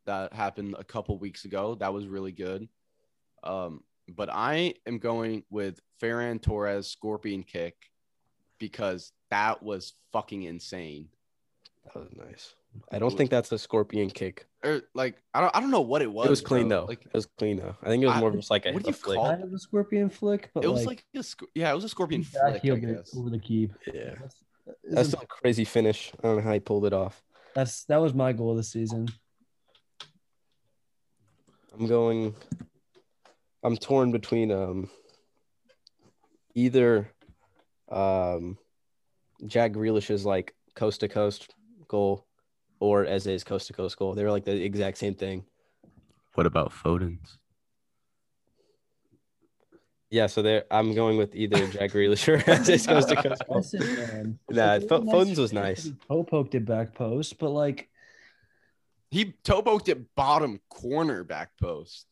that 0.04 0.32
happened 0.32 0.76
a 0.78 0.84
couple 0.84 1.18
weeks 1.18 1.44
ago. 1.44 1.74
That 1.76 1.94
was 1.94 2.06
really 2.06 2.32
good. 2.32 2.68
Um, 3.42 3.82
but 4.14 4.28
I 4.32 4.74
am 4.86 4.98
going 4.98 5.44
with 5.50 5.80
Ferran 6.02 6.40
Torres 6.40 6.86
scorpion 6.88 7.42
kick 7.42 7.74
because 8.58 9.12
that 9.30 9.62
was 9.62 9.94
fucking 10.12 10.42
insane. 10.44 11.08
That 11.84 11.96
was 11.96 12.08
nice. 12.16 12.54
I 12.92 12.98
don't 12.98 13.16
think 13.16 13.30
that's 13.30 13.50
a 13.52 13.58
scorpion 13.58 14.10
kick. 14.10 14.46
or 14.62 14.82
like 14.94 15.22
I 15.32 15.40
don't 15.40 15.56
I 15.56 15.60
don't 15.60 15.70
know 15.70 15.80
what 15.80 16.02
it 16.02 16.12
was. 16.12 16.26
it 16.26 16.30
was 16.30 16.40
clean 16.42 16.68
bro. 16.68 16.80
though. 16.80 16.84
Like 16.86 17.06
it 17.06 17.14
was 17.14 17.24
clean 17.24 17.56
though. 17.56 17.74
I 17.82 17.86
think 17.88 18.02
it 18.02 18.06
was 18.06 18.16
I- 18.16 18.20
more 18.20 18.28
of 18.28 18.34
just 18.36 18.50
like 18.50 18.66
a, 18.66 18.72
what 18.72 18.82
do 18.82 18.88
a 18.88 18.90
you 18.90 18.94
flick. 18.94 19.16
call- 19.16 19.30
Kind 19.30 19.44
of 19.44 19.52
a 19.52 19.58
scorpion 19.58 20.10
flick, 20.10 20.50
but 20.52 20.64
it 20.64 20.68
was 20.68 20.84
like, 20.84 21.04
like 21.14 21.20
a 21.20 21.22
sc- 21.22 21.44
yeah, 21.54 21.70
it 21.70 21.74
was 21.74 21.84
a 21.84 21.88
scorpion 21.88 22.22
flick. 22.22 22.62
I 22.64 22.76
guess. 22.76 23.16
over 23.16 23.30
the 23.30 23.38
keep. 23.38 23.72
Yeah, 23.92 24.14
That's, 24.20 24.34
that's 24.84 25.12
a 25.14 25.26
crazy 25.26 25.64
finish. 25.64 26.12
I 26.18 26.26
don't 26.26 26.36
know 26.36 26.42
how 26.42 26.52
he 26.52 26.60
pulled 26.60 26.84
it 26.86 26.92
off. 26.92 27.22
that's 27.54 27.84
that 27.84 27.96
was 27.98 28.12
my 28.12 28.32
goal 28.34 28.54
this 28.56 28.68
season. 28.72 29.08
I'm 31.78 31.86
going. 31.86 32.34
I'm 33.66 33.76
torn 33.76 34.12
between 34.12 34.52
um 34.52 34.88
either 36.54 37.10
um 37.90 38.56
Jack 39.44 39.72
Grealish's 39.72 40.24
like 40.24 40.54
coast 40.76 41.00
to 41.00 41.08
coast 41.08 41.52
goal 41.88 42.24
or 42.78 43.04
Eze's 43.06 43.42
coast 43.42 43.66
to 43.66 43.72
coast 43.72 43.98
goal. 43.98 44.14
They 44.14 44.22
were 44.22 44.30
like 44.30 44.44
the 44.44 44.54
exact 44.64 44.98
same 44.98 45.14
thing. 45.16 45.44
What 46.34 46.46
about 46.46 46.70
Foden's? 46.72 47.38
Yeah, 50.10 50.28
so 50.28 50.42
there 50.42 50.62
I'm 50.70 50.94
going 50.94 51.16
with 51.16 51.34
either 51.34 51.66
Jack 51.66 51.90
Grealish 51.90 52.28
or 52.28 52.36
Eze's 52.50 52.86
coast 52.86 53.08
to 53.08 53.16
coast 53.16 53.42
goal. 53.48 53.56
Listen, 53.56 53.80
man. 53.96 54.38
Nah, 54.48 54.64
Like, 54.74 54.82
it 54.82 54.88
Fo- 54.88 55.00
was 55.00 55.10
Foden's 55.12 55.38
was 55.40 55.52
nice. 55.52 55.82
to 55.84 55.90
be 55.90 55.96
Toe 56.08 56.22
poked 56.22 56.54
it 56.54 56.64
back 56.64 56.94
post, 56.94 57.36
but 57.38 57.50
like 57.50 57.88
He 59.10 59.34
toe 59.42 59.62
poked 59.62 59.88
it 59.88 60.14
bottom 60.14 60.60
corner 60.68 61.24
back 61.24 61.50
post. 61.60 62.06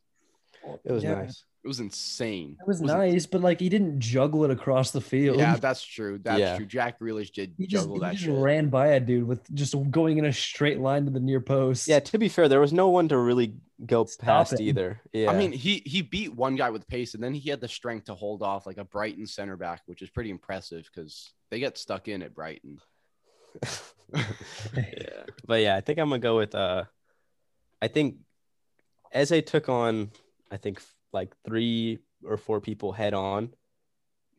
It 0.85 0.92
was 0.92 1.03
yeah, 1.05 1.14
nice. 1.14 1.44
It 1.62 1.68
was 1.68 1.81
insane. 1.81 2.57
It 2.61 2.66
was 2.68 2.81
in- 2.81 2.87
nice, 2.87 3.27
but 3.27 3.40
like 3.40 3.61
he 3.61 3.68
didn't 3.68 3.98
juggle 4.00 4.44
it 4.44 4.50
across 4.50 4.90
the 4.90 5.00
field. 5.00 5.38
Yeah, 5.38 5.57
that's 5.57 5.83
true. 5.83 6.18
That's 6.22 6.38
Yeah. 6.38 6.57
true. 6.57 6.66
Jack 6.66 7.00
Grealish 7.00 7.33
did 7.33 7.55
he 7.57 7.66
just, 7.66 7.85
juggle 7.85 7.96
he 7.96 8.00
that 8.00 8.12
just 8.12 8.24
shit. 8.24 8.35
ran 8.35 8.68
by 8.68 8.88
a 8.88 9.00
dude 9.00 9.27
with 9.27 9.53
just 9.55 9.74
going 9.90 10.18
in 10.18 10.24
a 10.27 10.33
straight 10.33 10.79
line 10.81 11.05
to 11.07 11.11
the 11.11 11.20
near 11.20 11.40
post. 11.40 11.88
Yeah, 11.88 12.00
to 12.00 12.18
be 12.18 12.29
fair, 12.29 12.48
there 12.48 12.61
was 12.61 12.72
no 12.72 12.88
one 12.90 13.09
to 13.09 13.16
really 13.18 13.55
go 13.87 14.05
Stop 14.05 14.24
past 14.24 14.53
him. 14.55 14.61
either. 14.62 15.00
Yeah. 15.12 15.31
I 15.31 15.38
mean, 15.38 15.53
he 15.53 15.83
he 15.87 16.03
beat 16.03 16.35
one 16.35 16.57
guy 16.57 16.70
with 16.70 16.87
pace, 16.87 17.14
and 17.14 17.22
then 17.22 17.35
he 17.35 17.48
had 17.50 17.61
the 17.61 17.68
strength 17.68 18.07
to 18.07 18.14
hold 18.14 18.42
off 18.42 18.66
like 18.66 18.79
a 18.79 18.85
Brighton 18.85 19.27
center 19.27 19.57
back, 19.57 19.83
which 19.87 20.03
is 20.03 20.11
pretty 20.11 20.31
impressive 20.31 20.88
because 20.92 21.31
they 21.50 21.61
get 21.61 21.79
stuck 21.79 22.09
in 22.09 22.22
at 22.22 22.35
Brighton. 22.35 22.79
yeah, 24.14 25.22
but 25.46 25.61
yeah, 25.62 25.77
I 25.77 25.81
think 25.81 25.98
I'm 25.98 26.09
gonna 26.09 26.18
go 26.18 26.37
with 26.37 26.55
uh, 26.55 26.85
I 27.81 27.88
think 27.88 28.16
Eze 29.12 29.42
took 29.46 29.68
on 29.68 30.11
I 30.51 30.57
think 30.57 30.81
like 31.13 31.35
three 31.45 31.99
or 32.25 32.37
four 32.37 32.61
people 32.61 32.93
head 32.93 33.15
on, 33.15 33.51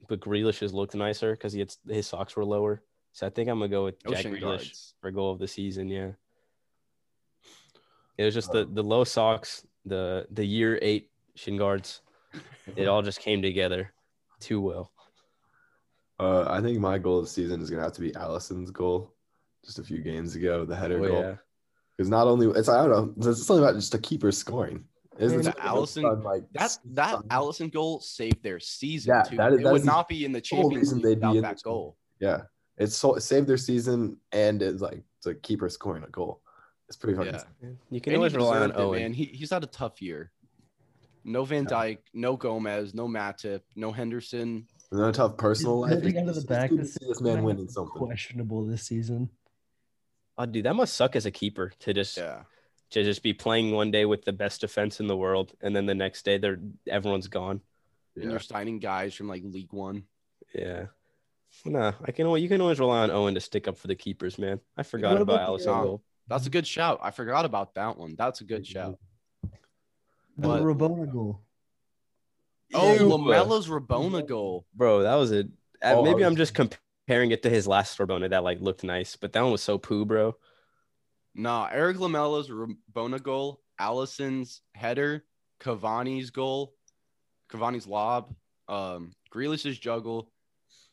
but 0.07 0.19
Grealish 0.19 0.59
has 0.59 0.73
looked 0.73 0.95
nicer 0.95 1.31
because 1.31 1.53
he 1.53 1.59
had, 1.59 1.73
his 1.87 2.07
socks 2.07 2.35
were 2.35 2.45
lower. 2.45 2.83
So 3.13 3.25
I 3.25 3.29
think 3.29 3.49
I'm 3.49 3.59
gonna 3.59 3.69
go 3.69 3.85
with 3.85 4.01
Jack 4.03 4.19
Ocean 4.19 4.33
Grealish 4.35 4.39
guards. 4.41 4.93
for 5.01 5.11
goal 5.11 5.31
of 5.31 5.39
the 5.39 5.47
season. 5.47 5.87
Yeah, 5.89 6.11
it 8.17 8.23
was 8.25 8.33
just 8.33 8.51
the 8.51 8.65
the 8.65 8.83
low 8.83 9.03
socks, 9.03 9.65
the 9.85 10.27
the 10.31 10.45
year 10.45 10.79
eight 10.81 11.11
shin 11.35 11.57
guards. 11.57 12.01
It 12.75 12.87
all 12.87 13.01
just 13.01 13.19
came 13.21 13.41
together 13.41 13.93
too 14.39 14.59
well. 14.59 14.91
Uh, 16.19 16.45
I 16.49 16.61
think 16.61 16.79
my 16.79 16.97
goal 16.97 17.19
of 17.19 17.25
the 17.25 17.29
season 17.31 17.61
is 17.61 17.69
gonna 17.69 17.83
have 17.83 17.93
to 17.93 18.01
be 18.01 18.11
Alisson's 18.11 18.71
goal, 18.71 19.13
just 19.63 19.79
a 19.79 19.83
few 19.83 19.99
games 20.01 20.35
ago, 20.35 20.65
the 20.65 20.75
header 20.75 20.99
Oh, 21.03 21.07
goal. 21.07 21.21
yeah. 21.21 21.35
Because 21.97 22.09
not 22.09 22.27
only 22.27 22.47
it's 22.57 22.67
I 22.69 22.85
don't 22.85 23.17
know, 23.17 23.29
it's 23.31 23.45
something 23.45 23.63
about 23.63 23.75
just 23.75 23.93
a 23.95 23.99
keeper 23.99 24.31
scoring. 24.31 24.83
Isn't 25.19 25.43
The 25.43 25.49
it? 25.51 25.57
Alisson- 25.57 26.23
like 26.23 26.43
That 26.53 26.77
that 26.93 27.15
Alisson 27.29 27.71
goal 27.71 28.01
saved 28.01 28.43
their 28.43 28.59
season 28.59 29.13
Yeah, 29.15 29.23
too. 29.23 29.37
that 29.37 29.53
is- 29.53 29.59
it 29.59 29.63
that 29.63 29.73
would 29.73 29.85
not 29.85 30.07
be 30.09 30.25
in 30.25 30.31
the 30.31 30.43
whole 30.51 30.63
Champions 30.63 30.93
League 30.93 31.03
they'd 31.03 31.15
without 31.15 31.35
in 31.37 31.41
that 31.43 31.57
the 31.57 31.61
goal. 31.63 31.97
yeah, 32.19 32.41
it's 32.77 32.95
so 32.95 33.15
it 33.15 33.21
saved 33.21 33.47
their 33.47 33.57
season 33.57 34.17
and 34.31 34.61
it's 34.61 34.81
like 34.81 35.03
it's 35.17 35.25
a 35.27 35.35
keeper 35.35 35.69
scoring 35.69 36.03
a 36.03 36.09
goal. 36.09 36.41
It's 36.87 36.97
pretty 36.97 37.17
fucking. 37.17 37.33
Yeah. 37.33 37.69
You 37.89 38.01
can 38.01 38.11
And 38.13 38.13
he 38.13 38.15
always 38.17 38.35
rely 38.35 38.57
on 38.59 38.69
deserved 38.69 38.79
it, 38.79 38.83
Owen. 38.83 39.01
man. 39.01 39.13
He 39.13 39.25
he's 39.25 39.49
had 39.51 39.63
a 39.63 39.67
tough 39.67 40.01
year. 40.01 40.31
No 41.23 41.43
Van 41.43 41.65
Dijk, 41.65 41.97
no 42.13 42.35
Gomez, 42.37 42.93
no 42.93 43.07
Matip, 43.07 43.61
no 43.75 43.91
Henderson. 43.91 44.67
Another 44.91 45.11
tough 45.11 45.37
personal 45.37 45.83
His 45.85 45.95
life. 45.95 46.03
building 46.03 46.17
out 46.21 46.29
of 46.29 46.35
the 46.35 46.41
it's 46.41 46.47
back 46.47 46.69
good 46.69 46.79
to 46.79 46.85
see 46.85 47.05
this 47.07 47.19
man 47.21 47.43
winning 47.43 47.67
something. 47.67 47.93
Questionable 47.97 48.65
this 48.67 48.83
season. 48.83 49.31
Oh, 50.37 50.45
dude, 50.45 50.65
that 50.65 50.75
must 50.75 50.93
suck 50.95 51.15
as 51.15 51.25
a 51.25 51.31
keeper 51.31 51.71
to 51.79 51.93
just 51.93 52.17
Yeah. 52.17 52.43
To 52.91 53.03
just 53.03 53.23
be 53.23 53.33
playing 53.33 53.71
one 53.71 53.91
day 53.91 54.05
with 54.05 54.23
the 54.23 54.31
best 54.33 54.61
defense 54.61 54.99
in 54.99 55.07
the 55.07 55.17
world, 55.17 55.53
and 55.61 55.75
then 55.75 55.85
the 55.85 55.95
next 55.95 56.23
day 56.23 56.37
they're 56.37 56.59
everyone's 56.87 57.27
gone. 57.27 57.61
And 58.15 58.29
you're 58.31 58.39
signing 58.39 58.79
guys 58.79 59.13
from 59.13 59.27
like 59.27 59.41
League 59.43 59.73
One. 59.73 60.03
Yeah. 60.53 60.85
Nah, 61.65 61.93
I 62.05 62.11
can. 62.11 62.27
al- 62.27 62.37
You 62.37 62.47
can 62.47 62.61
always 62.61 62.79
rely 62.79 62.99
on 63.03 63.11
Owen 63.11 63.33
to 63.33 63.41
stick 63.41 63.67
up 63.67 63.77
for 63.77 63.87
the 63.87 63.95
keepers, 63.95 64.37
man. 64.37 64.59
I 64.77 64.83
forgot 64.83 65.13
What 65.13 65.21
about 65.21 65.35
about 65.41 65.59
Alisson 65.59 65.79
uh, 65.79 65.83
goal. 65.83 66.03
That's 66.27 66.45
a 66.47 66.49
good 66.49 66.65
shout. 66.67 66.99
I 67.01 67.11
forgot 67.11 67.43
about 67.45 67.73
that 67.75 67.97
one. 67.97 68.15
That's 68.17 68.41
a 68.41 68.43
good 68.45 68.65
shout. 68.65 68.97
The 69.43 69.49
But- 70.47 70.61
Rabona 70.63 71.11
goal. 71.11 71.41
Oh, 72.73 72.93
Ew. 72.93 72.99
Lamela's 73.01 73.67
Rabona 73.67 74.25
goal. 74.27 74.65
bro, 74.73 75.03
that 75.03 75.15
was 75.15 75.31
a. 75.31 75.39
uh, 75.39 75.43
Oh, 75.95 76.03
maybe 76.03 76.23
I 76.23 76.27
I'm 76.27 76.35
just 76.35 76.53
comparing 76.55 77.31
it 77.31 77.43
to 77.43 77.49
his 77.49 77.67
last 77.67 77.97
Sorbona 77.97 78.29
that 78.29 78.43
like 78.43 78.59
looked 78.61 78.83
nice, 78.83 79.15
but 79.15 79.33
that 79.33 79.41
one 79.41 79.51
was 79.51 79.61
so 79.61 79.77
poo, 79.77 80.03
bro. 80.05 80.35
Nah, 81.35 81.67
Eric 81.69 81.97
Lamela's 81.97 82.49
Rabona 82.49 83.21
goal, 83.21 83.61
Alisson's 83.79 84.61
header, 84.73 85.25
Cavani's 85.59 86.29
goal, 86.29 86.73
Cavani's 87.51 87.85
lob, 87.85 88.33
um, 88.69 89.11
Grealish's 89.29 89.77
juggle, 89.77 90.31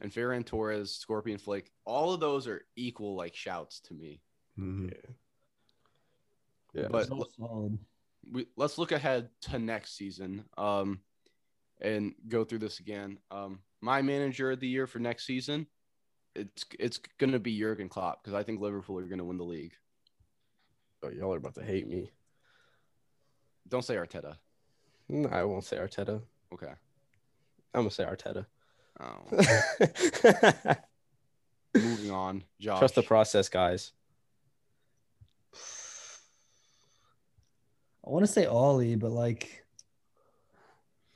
and 0.00 0.12
Ferran 0.12 0.44
Torres 0.44 0.90
Scorpion 0.90 1.38
Flake. 1.38 1.70
All 1.84 2.12
of 2.12 2.18
those 2.18 2.48
are 2.48 2.66
equal 2.74 3.14
like 3.14 3.36
shouts 3.36 3.80
to 3.82 3.94
me. 3.94 4.20
Mhm. 4.58 4.92
Yeah, 6.74 6.88
But 6.90 7.06
So 7.06 7.78
we, 8.30 8.46
let's 8.56 8.78
look 8.78 8.92
ahead 8.92 9.28
to 9.42 9.58
next 9.58 9.96
season 9.96 10.44
um, 10.56 11.00
and 11.80 12.14
go 12.28 12.44
through 12.44 12.60
this 12.60 12.80
again. 12.80 13.18
Um, 13.30 13.60
my 13.80 14.02
manager 14.02 14.52
of 14.52 14.60
the 14.60 14.68
year 14.68 14.86
for 14.86 14.98
next 14.98 15.24
season, 15.26 15.66
it's 16.34 16.64
it's 16.78 16.98
gonna 17.18 17.38
be 17.38 17.58
Jurgen 17.58 17.88
Klopp 17.88 18.22
because 18.22 18.34
I 18.34 18.42
think 18.42 18.60
Liverpool 18.60 18.98
are 18.98 19.02
gonna 19.02 19.24
win 19.24 19.38
the 19.38 19.44
league. 19.44 19.74
Oh, 21.02 21.08
y'all 21.08 21.34
are 21.34 21.38
about 21.38 21.54
to 21.56 21.64
hate 21.64 21.88
me. 21.88 22.10
Don't 23.68 23.84
say 23.84 23.96
Arteta. 23.96 24.36
No, 25.08 25.28
I 25.28 25.44
won't 25.44 25.64
say 25.64 25.76
Arteta. 25.76 26.22
Okay. 26.52 26.72
I'm 27.74 27.80
gonna 27.80 27.90
say 27.90 28.04
Arteta. 28.04 28.46
Oh, 29.00 30.76
moving 31.74 32.10
on. 32.10 32.44
Josh. 32.60 32.78
Trust 32.78 32.94
the 32.94 33.02
process, 33.02 33.48
guys. 33.48 33.92
I 38.06 38.10
want 38.10 38.26
to 38.26 38.30
say 38.32 38.46
Ole, 38.46 38.96
but 38.96 39.10
like 39.10 39.61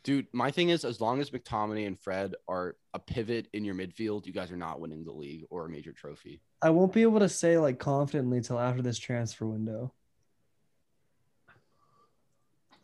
Dude, 0.07 0.29
my 0.33 0.53
thing 0.53 0.69
is, 0.69 0.85
as 0.85 1.01
long 1.01 1.21
as 1.21 1.31
McTominay 1.31 1.85
and 1.85 1.99
Fred 1.99 2.37
are 2.47 2.77
a 2.95 2.99
pivot 3.01 3.49
in 3.53 3.65
your 3.65 3.75
midfield, 3.75 4.25
you 4.25 4.33
guys 4.33 4.53
are 4.53 4.57
not 4.57 4.79
winning 4.79 5.03
the 5.03 5.11
league 5.11 5.45
or 5.51 5.67
a 5.67 5.69
major 5.69 5.91
trophy. 5.91 6.41
I 6.63 6.71
won't 6.71 6.93
be 6.93 7.03
able 7.03 7.19
to 7.19 7.29
say 7.29 7.59
like 7.59 7.81
confidently 7.81 8.41
till 8.41 8.61
after 8.61 8.83
this 8.83 8.99
transfer 9.01 9.47
window. 9.47 9.93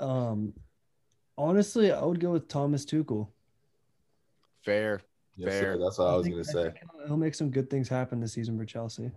Um, 0.00 0.52
honestly, 1.38 1.92
I 1.92 2.02
would 2.04 2.18
go 2.18 2.32
with 2.32 2.48
Thomas 2.48 2.84
Tuchel. 2.84 3.28
Fair. 4.64 5.00
Yes, 5.36 5.50
Fair. 5.52 5.74
sir. 5.74 5.78
That's 5.78 5.98
what 5.98 6.08
I 6.08 6.16
was 6.16 6.26
gonna 6.26 6.42
say. 6.42 6.72
he'll- 6.92 7.06
he'll 7.06 7.16
make 7.16 7.36
some 7.36 7.50
good 7.50 7.70
things 7.70 7.88
happen 7.88 8.18
this 8.18 8.32
season 8.32 8.58
for 8.58 8.64
Chelsea. 8.64 9.12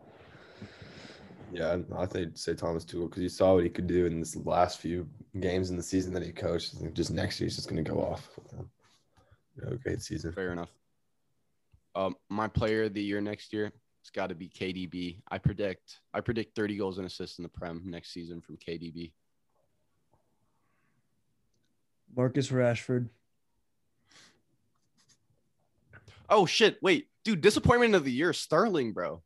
Yeah, 1.55 1.77
I 1.97 2.05
think 2.05 2.27
I'd 2.27 2.37
say 2.37 2.53
Thomas 2.53 2.83
Tuchel 2.83 3.09
because 3.09 3.23
you 3.23 3.29
saw 3.29 3.53
what 3.53 3.63
he 3.63 3.69
could 3.69 3.87
do 3.87 4.05
in 4.07 4.19
this 4.19 4.35
last 4.35 4.79
few 4.79 5.07
games 5.39 5.69
in 5.69 5.77
the 5.77 5.83
season 5.83 6.13
that 6.13 6.23
he 6.23 6.31
coached. 6.33 6.75
I 6.75 6.79
think 6.81 6.93
just 6.93 7.11
next 7.11 7.39
year 7.39 7.45
he's 7.45 7.55
just 7.55 7.69
going 7.69 7.81
to 7.83 7.89
go 7.89 8.01
off. 8.01 8.29
With 8.35 8.51
them. 8.51 8.69
Great 9.81 10.01
season. 10.01 10.33
Fair 10.33 10.51
enough. 10.51 10.71
Um, 11.95 12.15
my 12.29 12.49
player 12.49 12.83
of 12.83 12.93
the 12.93 13.01
year 13.01 13.21
next 13.21 13.53
year, 13.53 13.71
it's 14.01 14.09
got 14.09 14.27
to 14.27 14.35
be 14.35 14.49
KDB. 14.49 15.21
I 15.29 15.37
predict, 15.37 16.01
I 16.13 16.19
predict 16.19 16.57
30 16.57 16.75
goals 16.75 16.97
and 16.97 17.07
assists 17.07 17.39
in 17.39 17.43
the 17.43 17.49
Prem 17.49 17.83
next 17.85 18.11
season 18.11 18.41
from 18.41 18.57
KDB. 18.57 19.13
Marcus 22.15 22.49
Rashford. 22.49 23.09
Oh 26.29 26.45
shit! 26.45 26.77
Wait, 26.81 27.07
dude, 27.23 27.41
disappointment 27.41 27.93
of 27.93 28.03
the 28.03 28.11
year, 28.11 28.33
Sterling, 28.33 28.93
bro. 28.93 29.21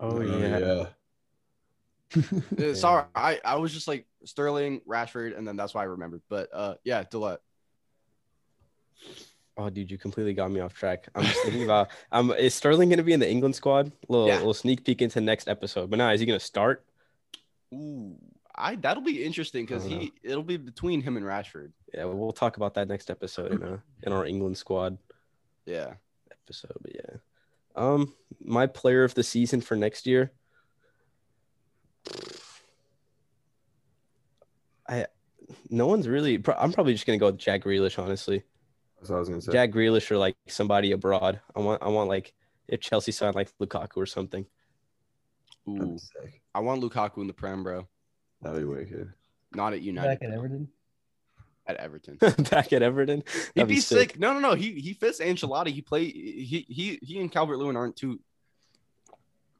Oh, 0.00 0.18
Uh, 0.18 0.38
yeah. 0.38 0.86
Uh, 2.58 2.74
Sorry, 2.74 3.04
I, 3.14 3.40
I 3.44 3.56
was 3.56 3.72
just 3.72 3.88
like 3.88 4.06
Sterling, 4.24 4.80
Rashford, 4.88 5.36
and 5.36 5.46
then 5.46 5.56
that's 5.56 5.74
why 5.74 5.82
I 5.82 5.86
remembered. 5.86 6.22
But 6.28 6.48
uh, 6.52 6.74
yeah, 6.84 7.02
Dlet. 7.04 7.38
Oh, 9.56 9.70
dude, 9.70 9.90
you 9.90 9.98
completely 9.98 10.34
got 10.34 10.50
me 10.50 10.60
off 10.60 10.74
track. 10.74 11.08
I'm 11.14 11.24
just 11.24 11.42
thinking 11.42 11.62
about 11.62 11.88
um, 12.12 12.32
is 12.32 12.54
Sterling 12.54 12.88
gonna 12.88 13.02
be 13.04 13.12
in 13.12 13.20
the 13.20 13.30
England 13.30 13.54
squad? 13.54 13.92
Little 14.08 14.26
Yeah. 14.28 14.36
little 14.38 14.54
sneak 14.54 14.84
peek 14.84 15.00
into 15.02 15.20
next 15.20 15.48
episode. 15.48 15.90
But 15.90 15.98
now, 15.98 16.10
is 16.10 16.20
he 16.20 16.26
gonna 16.26 16.40
start? 16.40 16.84
Ooh, 17.72 18.16
I 18.54 18.74
that'll 18.76 19.02
be 19.02 19.24
interesting 19.24 19.64
because 19.64 19.84
he 19.84 20.12
it'll 20.22 20.42
be 20.42 20.56
between 20.56 21.00
him 21.02 21.16
and 21.16 21.24
Rashford. 21.24 21.70
Yeah, 21.92 22.04
we'll 22.06 22.32
talk 22.32 22.56
about 22.56 22.74
that 22.74 22.88
next 22.88 23.10
episode 23.10 23.52
in 23.52 23.62
uh, 23.62 23.78
in 24.02 24.12
our 24.12 24.26
England 24.26 24.56
squad 24.58 24.98
Yeah. 25.66 25.94
episode. 26.30 26.76
But 26.82 26.94
yeah, 26.94 27.16
um, 27.76 28.12
my 28.40 28.66
player 28.66 29.04
of 29.04 29.14
the 29.14 29.22
season 29.22 29.60
for 29.60 29.76
next 29.76 30.06
year. 30.06 30.32
I, 34.88 35.06
no 35.70 35.86
one's 35.86 36.08
really. 36.08 36.42
I'm 36.58 36.72
probably 36.72 36.92
just 36.92 37.06
gonna 37.06 37.18
go 37.18 37.26
with 37.26 37.38
Jack 37.38 37.64
Grealish. 37.64 37.98
Honestly, 37.98 38.42
That's 38.98 39.10
what 39.10 39.16
I 39.16 39.18
was 39.20 39.28
going 39.28 39.40
to 39.40 39.46
say. 39.46 39.52
Jack 39.52 39.70
Grealish 39.70 40.10
or 40.10 40.18
like 40.18 40.36
somebody 40.46 40.92
abroad. 40.92 41.40
I 41.54 41.60
want. 41.60 41.82
I 41.82 41.88
want 41.88 42.08
like 42.08 42.34
if 42.68 42.80
Chelsea 42.80 43.12
signed 43.12 43.34
like 43.34 43.50
Lukaku 43.58 43.96
or 43.96 44.06
something. 44.06 44.46
That'd 45.66 45.82
Ooh, 45.82 45.92
be 45.92 45.98
sick. 45.98 46.42
I 46.54 46.60
want 46.60 46.82
Lukaku 46.82 47.18
in 47.18 47.26
the 47.26 47.32
Prem, 47.32 47.62
bro. 47.62 47.88
That'd 48.42 48.60
be 48.60 48.64
wicked. 48.64 49.12
Not 49.54 49.72
at 49.72 49.80
United. 49.80 50.20
Back 50.20 50.28
at 50.28 50.34
Everton. 50.34 50.68
At 51.66 51.76
Everton. 51.76 52.18
Back 52.50 52.72
at 52.72 52.82
Everton. 52.82 53.22
He'd 53.26 53.52
That'd 53.54 53.68
be 53.68 53.80
sick. 53.80 54.18
No, 54.18 54.34
no, 54.34 54.40
no. 54.40 54.54
He 54.54 54.72
he 54.72 54.92
fits 54.92 55.20
Ancelotti. 55.20 55.68
He 55.68 55.80
play. 55.80 56.04
He 56.04 56.66
he 56.68 56.98
he 57.02 57.20
and 57.20 57.32
Calvert 57.32 57.58
Lewin 57.58 57.76
aren't 57.76 57.96
too 57.96 58.20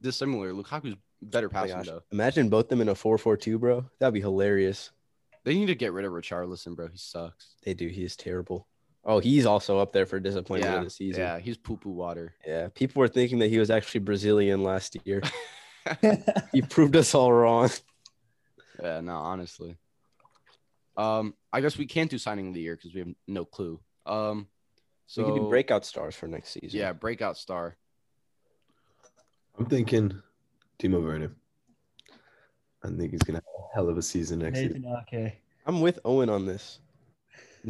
dissimilar. 0.01 0.51
Lukaku's 0.51 0.95
better 1.29 1.47
Oh 1.47 1.53
my 1.53 1.59
passing 1.61 1.77
gosh. 1.77 1.85
though. 1.87 2.01
Imagine 2.11 2.49
both 2.49 2.69
them 2.69 2.81
in 2.81 2.89
a 2.89 2.93
4-4-2, 2.93 3.59
bro. 3.59 3.85
That'd 3.99 4.13
be 4.13 4.21
hilarious. 4.21 4.91
They 5.43 5.53
need 5.53 5.67
to 5.67 5.75
get 5.75 5.93
rid 5.93 6.05
of 6.05 6.11
Richarlison, 6.11 6.75
bro. 6.75 6.87
He 6.87 6.97
sucks. 6.97 7.55
They 7.63 7.73
do. 7.73 7.87
He 7.87 8.03
is 8.03 8.15
terrible. 8.15 8.67
Oh, 9.03 9.19
he's 9.19 9.45
also 9.45 9.77
up 9.77 9.93
there 9.93 10.07
for 10.07 10.19
disappointment 10.19 10.73
Yeah, 10.73 10.79
of 10.79 10.83
the 10.85 10.89
season. 10.89 11.21
yeah. 11.21 11.37
He's 11.39 11.57
poo 11.57 11.77
poo 11.77 11.91
water. 11.91 12.33
Yeah, 12.45 12.69
people 12.73 12.99
were 13.01 13.07
thinking 13.07 13.37
that 13.39 13.49
he 13.49 13.59
was 13.59 13.69
actually 13.69 13.99
Brazilian 13.99 14.63
last 14.63 14.97
year. 15.05 15.21
he 16.51 16.63
proved 16.63 16.95
us 16.95 17.13
all 17.13 17.31
wrong. 17.31 17.69
Yeah, 18.81 19.01
no, 19.01 19.13
honestly. 19.17 19.77
Um, 20.97 21.35
I 21.53 21.61
guess 21.61 21.77
we 21.77 21.85
can't 21.85 22.09
do 22.09 22.17
signing 22.17 22.47
of 22.47 22.53
the 22.55 22.61
year 22.61 22.75
because 22.75 22.93
we 22.95 23.01
have 23.01 23.09
no 23.27 23.45
clue. 23.45 23.79
Um, 24.07 24.47
so 25.05 25.21
we 25.23 25.31
could 25.31 25.39
do 25.39 25.47
breakout 25.49 25.85
stars 25.85 26.15
for 26.15 26.27
next 26.27 26.49
season. 26.49 26.79
Yeah, 26.79 26.93
breakout 26.93 27.37
star. 27.37 27.77
I'm 29.59 29.67
thinking 29.67 30.19
Timo 30.79 31.03
Werner. 31.03 31.31
I 32.83 32.89
think 32.89 33.11
he's 33.11 33.21
going 33.21 33.39
to 33.39 33.43
have 33.45 33.65
a 33.71 33.75
hell 33.75 33.89
of 33.89 33.97
a 33.97 34.01
season 34.01 34.39
next 34.39 34.59
year. 34.59 34.69
Nathan 34.69 34.95
Ake. 35.13 35.33
I'm 35.65 35.81
with 35.81 35.99
Owen 36.05 36.29
on 36.29 36.45
this. 36.45 36.79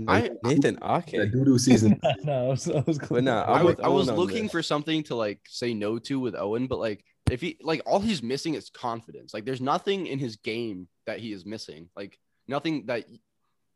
I- 0.08 0.32
Nathan 0.44 0.76
That 0.82 1.14
Ake. 1.14 1.32
doo 1.32 1.46
doo 1.46 1.58
season. 1.58 2.00
no, 2.24 2.46
I 2.46 2.48
was, 2.50 2.70
I 2.70 2.84
was 2.86 2.98
But 3.00 3.24
nah, 3.24 3.44
I 3.44 3.54
I'm 3.60 3.64
wa- 3.64 3.70
with 3.72 3.80
I 3.82 3.88
was 3.88 4.12
looking 4.12 4.44
this. 4.44 4.52
for 4.52 4.62
something 4.62 5.04
to 5.04 5.16
like 5.16 5.40
say 5.48 5.74
no 5.74 5.98
to 6.00 6.20
with 6.20 6.36
Owen, 6.36 6.68
but 6.68 6.80
like 6.80 7.06
if 7.32 7.40
he 7.40 7.58
like 7.62 7.82
all 7.86 8.00
he's 8.02 8.22
missing 8.22 8.56
is 8.56 8.70
confidence. 8.70 9.34
Like 9.34 9.46
there's 9.46 9.62
nothing 9.62 10.08
in 10.08 10.20
his 10.20 10.36
game 10.36 10.88
that 11.06 11.20
he 11.20 11.32
is 11.32 11.46
missing. 11.46 11.88
Like 11.96 12.20
nothing 12.48 12.86
that 12.88 13.06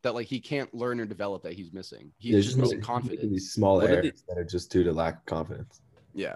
that 0.04 0.13
like 0.13 0.28
he 0.28 0.42
can't 0.42 0.74
learn 0.74 1.00
or 1.00 1.06
develop 1.06 1.44
that 1.44 1.54
he's 1.54 1.72
missing. 1.72 2.12
He's 2.18 2.34
There's 2.34 2.46
just 2.48 2.58
missing 2.58 2.82
confidence. 2.82 3.22
These 3.32 3.54
small 3.54 3.78
What 3.78 3.89
are 3.89 3.96
errors 3.96 4.24
that 4.28 4.38
are 4.38 4.44
just 4.44 4.70
due 4.72 4.84
to 4.84 4.92
lack 4.92 5.20
of 5.20 5.26
confidence. 5.26 5.80
Yeah. 6.13 6.36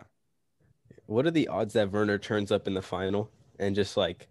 What 1.14 1.28
are 1.28 1.32
the 1.32 1.48
odds 1.48 1.74
that 1.74 1.92
Werner 1.92 2.18
turns 2.18 2.52
up 2.52 2.66
in 2.68 2.74
the 2.74 2.82
final 2.82 3.30
and 3.60 3.76
just 3.76 3.96
like 3.98 4.28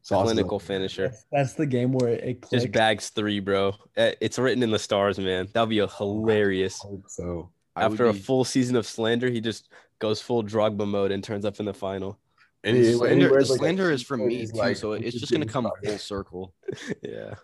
It's 0.00 0.12
awesome. 0.12 0.26
clinical 0.26 0.58
finisher? 0.58 1.08
That's, 1.08 1.24
that's 1.32 1.54
the 1.54 1.64
game 1.66 1.92
where 1.92 2.10
it 2.10 2.42
clicks. 2.42 2.64
Just 2.64 2.72
bags 2.72 3.08
three, 3.08 3.40
bro. 3.40 3.74
Eh, 3.96 4.12
It's 4.20 4.38
written 4.38 4.62
in 4.62 4.70
the 4.70 4.78
stars, 4.78 5.18
man. 5.18 5.48
That 5.54 5.62
would 5.62 5.70
be 5.70 5.78
a 5.78 5.88
hilarious. 5.88 6.84
So 7.06 7.48
I 7.74 7.84
After 7.84 8.06
a 8.06 8.12
be- 8.12 8.18
full 8.18 8.44
season 8.44 8.76
of 8.76 8.86
slander, 8.86 9.30
he 9.30 9.40
just 9.40 9.70
goes 10.00 10.20
full 10.20 10.42
Drogba 10.44 10.86
mode 10.86 11.12
and 11.12 11.24
turns 11.24 11.46
up 11.46 11.60
in 11.60 11.64
the 11.66 11.72
final. 11.74 12.18
and 12.62 12.76
he- 12.76 12.88
and 12.88 12.98
slander, 12.98 13.30
like, 13.30 13.46
slander 13.46 13.90
is 13.90 14.02
from 14.02 14.26
me 14.26 14.44
too, 14.46 14.52
like, 14.52 14.76
so 14.76 14.92
it's 14.92 15.04
just 15.12 15.20
just 15.20 15.32
gonna 15.32 15.46
come 15.46 15.64
started." 15.64 15.88
full 15.88 15.98
circle. 15.98 16.54
yeah. 17.02 17.34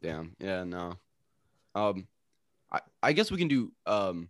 Damn. 0.00 0.34
Yeah. 0.38 0.64
No. 0.64 0.94
Um, 1.74 2.06
I 2.72 2.80
I 3.02 3.12
guess 3.12 3.30
we 3.30 3.36
can 3.38 3.48
do 3.48 3.70
um 3.86 4.28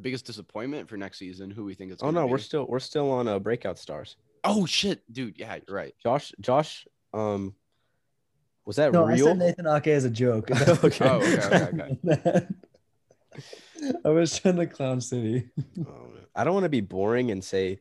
biggest 0.00 0.26
disappointment 0.26 0.88
for 0.88 0.96
next 0.96 1.18
season. 1.18 1.50
Who 1.50 1.64
we 1.64 1.74
think 1.74 1.92
it's. 1.92 2.02
Oh 2.02 2.10
no, 2.10 2.26
be. 2.26 2.32
we're 2.32 2.38
still 2.38 2.66
we're 2.68 2.80
still 2.80 3.10
on 3.10 3.28
uh, 3.28 3.38
breakout 3.38 3.78
stars. 3.78 4.16
Oh 4.44 4.66
shit, 4.66 5.02
dude. 5.12 5.38
Yeah, 5.38 5.56
you're 5.66 5.76
right. 5.76 5.94
Josh 6.02 6.32
Josh 6.40 6.86
um 7.14 7.54
was 8.64 8.76
that 8.76 8.92
no, 8.92 9.06
I 9.06 9.14
real? 9.14 9.26
said 9.26 9.38
Nathan 9.38 9.66
Ake 9.66 9.88
as 9.88 10.04
a 10.04 10.10
joke. 10.10 10.50
Okay. 10.84 11.04
Oh, 11.04 11.16
okay, 11.16 11.66
okay, 11.66 11.98
okay. 12.04 12.46
I 14.04 14.08
was 14.10 14.38
trying 14.38 14.56
to 14.56 14.66
clown 14.66 15.00
City. 15.00 15.50
Oh. 15.80 16.08
I 16.34 16.44
don't 16.44 16.54
want 16.54 16.64
to 16.64 16.70
be 16.70 16.80
boring 16.80 17.30
and 17.30 17.42
say 17.42 17.80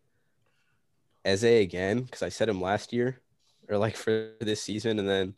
Eze 1.23 1.43
again 1.43 2.01
because 2.01 2.23
I 2.23 2.29
said 2.29 2.49
him 2.49 2.59
last 2.59 2.93
year 2.93 3.19
or 3.69 3.77
like 3.77 3.95
for 3.95 4.31
this 4.41 4.61
season, 4.61 4.99
and 4.99 5.07
then 5.07 5.35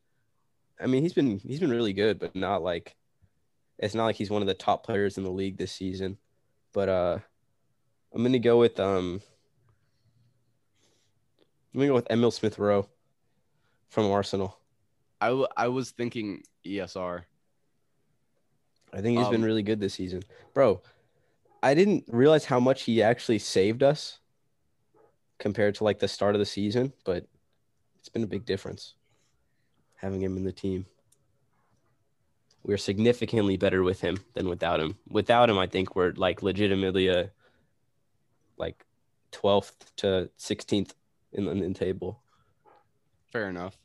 I 0.79 0.87
mean 0.87 1.03
he's 1.03 1.13
been 1.13 1.39
he's 1.39 1.59
been 1.59 1.69
really 1.69 1.93
good, 1.93 2.19
but 2.19 2.35
not 2.35 2.63
like 2.63 2.95
it's 3.77 3.95
not 3.95 4.05
like 4.05 4.15
he's 4.15 4.29
one 4.29 4.41
of 4.41 4.47
the 4.47 4.53
top 4.53 4.85
players 4.85 5.17
in 5.17 5.23
the 5.23 5.31
league 5.31 5.57
this 5.57 5.71
season. 5.71 6.17
But 6.73 6.89
uh 6.89 7.17
I'm 8.13 8.23
gonna 8.23 8.39
go 8.39 8.59
with 8.59 8.79
um 8.79 9.21
I'm 11.73 11.79
gonna 11.79 11.87
go 11.87 11.95
with 11.95 12.11
Emil 12.11 12.31
Smith 12.31 12.59
Rowe 12.59 12.87
from 13.89 14.11
Arsenal. 14.11 14.57
I, 15.21 15.27
w- 15.29 15.47
I 15.55 15.69
was 15.69 15.91
thinking 15.91 16.43
ESR. 16.65 17.23
I 18.91 19.01
think 19.01 19.17
he's 19.17 19.27
been 19.29 19.41
Um, 19.41 19.45
really 19.45 19.63
good 19.63 19.79
this 19.79 19.93
season. 19.93 20.21
Bro, 20.53 20.81
I 21.63 21.73
didn't 21.73 22.03
realize 22.07 22.45
how 22.45 22.59
much 22.59 22.83
he 22.83 23.01
actually 23.01 23.39
saved 23.39 23.81
us 23.81 24.19
compared 25.39 25.75
to 25.75 25.83
like 25.83 25.99
the 25.99 26.07
start 26.07 26.35
of 26.35 26.39
the 26.39 26.45
season, 26.45 26.93
but 27.05 27.25
it's 27.99 28.09
been 28.09 28.23
a 28.23 28.27
big 28.27 28.45
difference 28.45 28.93
having 29.95 30.21
him 30.21 30.37
in 30.37 30.43
the 30.43 30.51
team. 30.51 30.85
We're 32.63 32.77
significantly 32.77 33.57
better 33.57 33.83
with 33.83 33.99
him 34.01 34.19
than 34.33 34.47
without 34.47 34.79
him. 34.79 34.97
Without 35.09 35.49
him, 35.49 35.57
I 35.57 35.67
think 35.67 35.95
we're 35.95 36.13
like 36.15 36.41
legitimately 36.41 37.09
a 37.09 37.31
like 38.57 38.85
12th 39.33 39.73
to 39.97 40.29
16th 40.39 40.93
in 41.33 41.45
the, 41.45 41.51
in 41.51 41.59
the 41.59 41.73
table. 41.77 42.21
Fair 43.31 43.49
enough. 43.49 43.77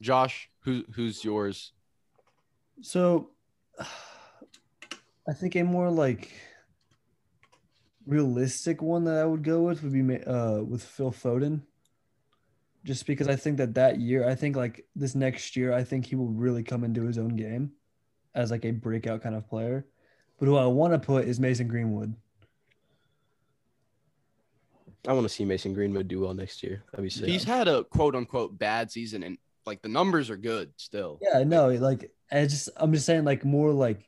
Josh, 0.00 0.50
who 0.60 0.84
who's 0.94 1.22
yours? 1.22 1.72
So, 2.80 3.30
I 3.78 5.32
think 5.34 5.54
a 5.54 5.62
more 5.62 5.90
like 5.90 6.32
realistic 8.06 8.82
one 8.82 9.04
that 9.04 9.18
I 9.18 9.24
would 9.24 9.44
go 9.44 9.62
with 9.62 9.82
would 9.82 9.92
be 9.92 10.24
uh 10.24 10.60
with 10.60 10.82
Phil 10.82 11.12
Foden. 11.12 11.62
Just 12.82 13.06
because 13.06 13.28
I 13.28 13.36
think 13.36 13.58
that 13.58 13.74
that 13.74 14.00
year, 14.00 14.26
I 14.26 14.34
think 14.34 14.56
like 14.56 14.86
this 14.96 15.14
next 15.14 15.54
year, 15.54 15.74
I 15.74 15.84
think 15.84 16.06
he 16.06 16.16
will 16.16 16.32
really 16.32 16.62
come 16.62 16.82
into 16.82 17.02
his 17.02 17.18
own 17.18 17.36
game 17.36 17.72
as 18.34 18.50
like 18.50 18.64
a 18.64 18.70
breakout 18.70 19.22
kind 19.22 19.34
of 19.34 19.48
player. 19.48 19.86
But 20.38 20.46
who 20.46 20.56
I 20.56 20.66
want 20.66 20.92
to 20.94 20.98
put 20.98 21.26
is 21.26 21.38
Mason 21.38 21.68
Greenwood. 21.68 22.14
I 25.06 25.12
want 25.12 25.24
to 25.24 25.28
see 25.32 25.44
Mason 25.44 25.72
Greenwood 25.72 26.08
do 26.08 26.20
well 26.20 26.34
next 26.34 26.62
year. 26.62 26.82
That'd 26.92 27.04
be 27.04 27.10
sick. 27.10 27.26
He's 27.26 27.44
had 27.44 27.68
a 27.68 27.84
quote 27.84 28.14
unquote 28.14 28.58
bad 28.58 28.90
season, 28.90 29.22
and 29.22 29.38
like 29.66 29.82
the 29.82 29.88
numbers 29.88 30.28
are 30.30 30.36
good 30.36 30.72
still. 30.76 31.18
Yeah, 31.22 31.42
no, 31.44 31.68
like 31.70 32.10
I 32.30 32.42
just 32.46 32.68
I'm 32.76 32.92
just 32.92 33.06
saying 33.06 33.24
like 33.24 33.44
more 33.44 33.72
like 33.72 34.06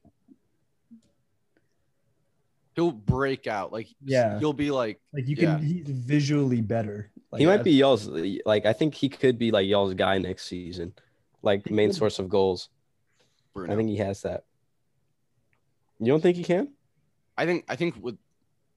He'll 2.75 2.91
break 2.91 3.47
out. 3.47 3.71
Like 3.71 3.89
Yeah. 4.03 4.39
he'll 4.39 4.55
be 4.55 4.71
like 4.71 5.01
like 5.13 5.29
you 5.29 5.37
Yeah. 5.37 5.57
can 5.57 5.63
he's 5.67 5.87
visually 5.87 6.61
better. 6.63 7.11
Like, 7.31 7.41
he 7.41 7.47
might 7.47 7.65
be 7.65 7.73
y'all's 7.73 8.09
like 8.47 8.65
I 8.67 8.73
think 8.73 8.95
he 8.95 9.09
could 9.09 9.39
be 9.39 9.51
like 9.51 9.67
y'all's 9.67 9.95
guy 9.95 10.19
next 10.19 10.47
season, 10.47 10.95
like 11.43 11.71
main 11.71 11.93
source 11.93 12.19
of 12.19 12.29
goals. 12.29 12.69
Bruno. 13.55 13.73
I 13.73 13.77
think 13.77 13.89
he 13.89 13.97
has 13.97 14.23
that. 14.23 14.45
You 16.01 16.07
don't 16.07 16.21
think 16.21 16.37
he 16.37 16.45
can? 16.45 16.69
I 17.37 17.47
think 17.47 17.65
I 17.69 17.77
think 17.77 17.97
with 18.01 18.17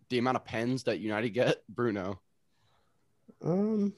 the 0.10 0.18
amount 0.20 0.38
of 0.38 0.46
pens 0.46 0.84
that 0.84 1.00
United 1.00 1.30
get, 1.30 1.64
Bruno, 1.68 2.20
Um, 3.44 3.94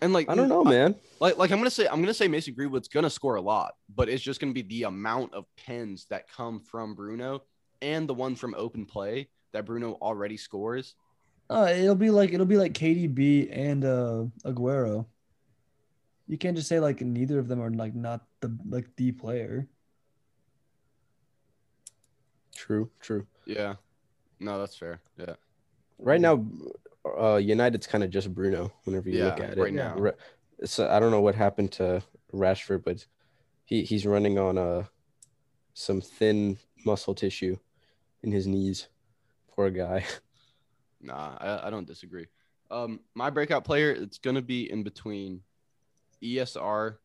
and 0.00 0.12
like 0.12 0.28
I 0.28 0.34
don't 0.34 0.48
know, 0.48 0.64
man. 0.64 0.94
like 1.20 1.38
like 1.38 1.50
I'm 1.50 1.58
gonna 1.58 1.70
say 1.70 1.86
I'm 1.88 2.00
gonna 2.00 2.12
say 2.14 2.28
Mason 2.28 2.54
Greenwood's 2.54 2.88
gonna 2.88 3.10
score 3.10 3.36
a 3.36 3.40
lot, 3.40 3.74
but 3.94 4.08
it's 4.08 4.22
just 4.22 4.40
gonna 4.40 4.52
be 4.52 4.62
the 4.62 4.84
amount 4.84 5.32
of 5.32 5.46
pens 5.56 6.06
that 6.10 6.28
come 6.30 6.60
from 6.60 6.94
Bruno 6.94 7.42
and 7.80 8.08
the 8.08 8.14
one 8.14 8.34
from 8.36 8.54
open 8.56 8.84
play 8.84 9.28
that 9.52 9.64
Bruno 9.64 9.94
already 10.02 10.36
scores. 10.36 10.94
Uh, 11.50 11.70
it'll 11.74 11.94
be 11.94 12.10
like 12.10 12.32
it'll 12.32 12.46
be 12.46 12.56
like 12.56 12.72
KDB 12.74 13.48
and 13.50 13.84
uh 13.84 14.24
Aguero. 14.44 15.06
You 16.28 16.38
can't 16.38 16.56
just 16.56 16.68
say 16.68 16.80
like 16.80 17.00
neither 17.00 17.38
of 17.38 17.48
them 17.48 17.60
are 17.60 17.70
like 17.70 17.94
not 17.94 18.22
the 18.42 18.54
like 18.68 18.94
the 18.96 19.12
player. 19.12 19.66
True, 22.54 22.90
true. 23.00 23.26
Yeah, 23.46 23.76
no, 24.38 24.58
that's 24.58 24.76
fair. 24.76 25.00
Yeah, 25.16 25.34
Right 25.98 26.20
now, 26.20 26.44
uh, 27.18 27.36
United's 27.36 27.86
kind 27.86 28.04
of 28.04 28.10
just 28.10 28.32
Bruno. 28.34 28.70
Whenever 28.84 29.08
you 29.08 29.24
look 29.24 29.38
Yeah, 29.38 29.44
at 29.46 29.58
it, 29.58 29.60
right 29.62 29.72
now. 29.72 30.12
So 30.64 30.88
I 30.88 31.00
don't 31.00 31.10
know 31.10 31.22
what 31.22 31.34
happened 31.34 31.72
to 31.72 32.02
Rashford, 32.32 32.84
but 32.84 33.06
he 33.64 33.82
he's 33.84 34.06
running 34.06 34.38
on 34.38 34.58
uh 34.58 34.84
some 35.74 36.00
thin 36.00 36.58
muscle 36.84 37.14
tissue 37.14 37.56
in 38.22 38.30
his 38.30 38.46
knees. 38.46 38.88
Poor 39.50 39.70
guy. 39.70 40.04
nah, 41.00 41.36
I, 41.40 41.66
I 41.66 41.70
don't 41.70 41.86
disagree. 41.86 42.26
Um, 42.70 43.00
my 43.14 43.30
breakout 43.30 43.64
player, 43.64 43.90
it's 43.90 44.18
gonna 44.18 44.42
be 44.42 44.70
in 44.70 44.82
between 44.82 45.40
ESR. 46.22 46.96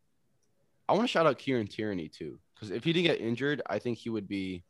I 0.89 0.93
want 0.93 1.03
to 1.03 1.07
shout 1.07 1.27
out 1.27 1.37
Kieran 1.37 1.67
Tierney 1.67 2.07
too, 2.09 2.39
because 2.55 2.71
if 2.71 2.83
he 2.83 2.93
didn't 2.93 3.07
get 3.07 3.21
injured, 3.21 3.61
I 3.67 3.79
think 3.79 3.97
he 3.97 4.09
would 4.09 4.27
be. 4.27 4.63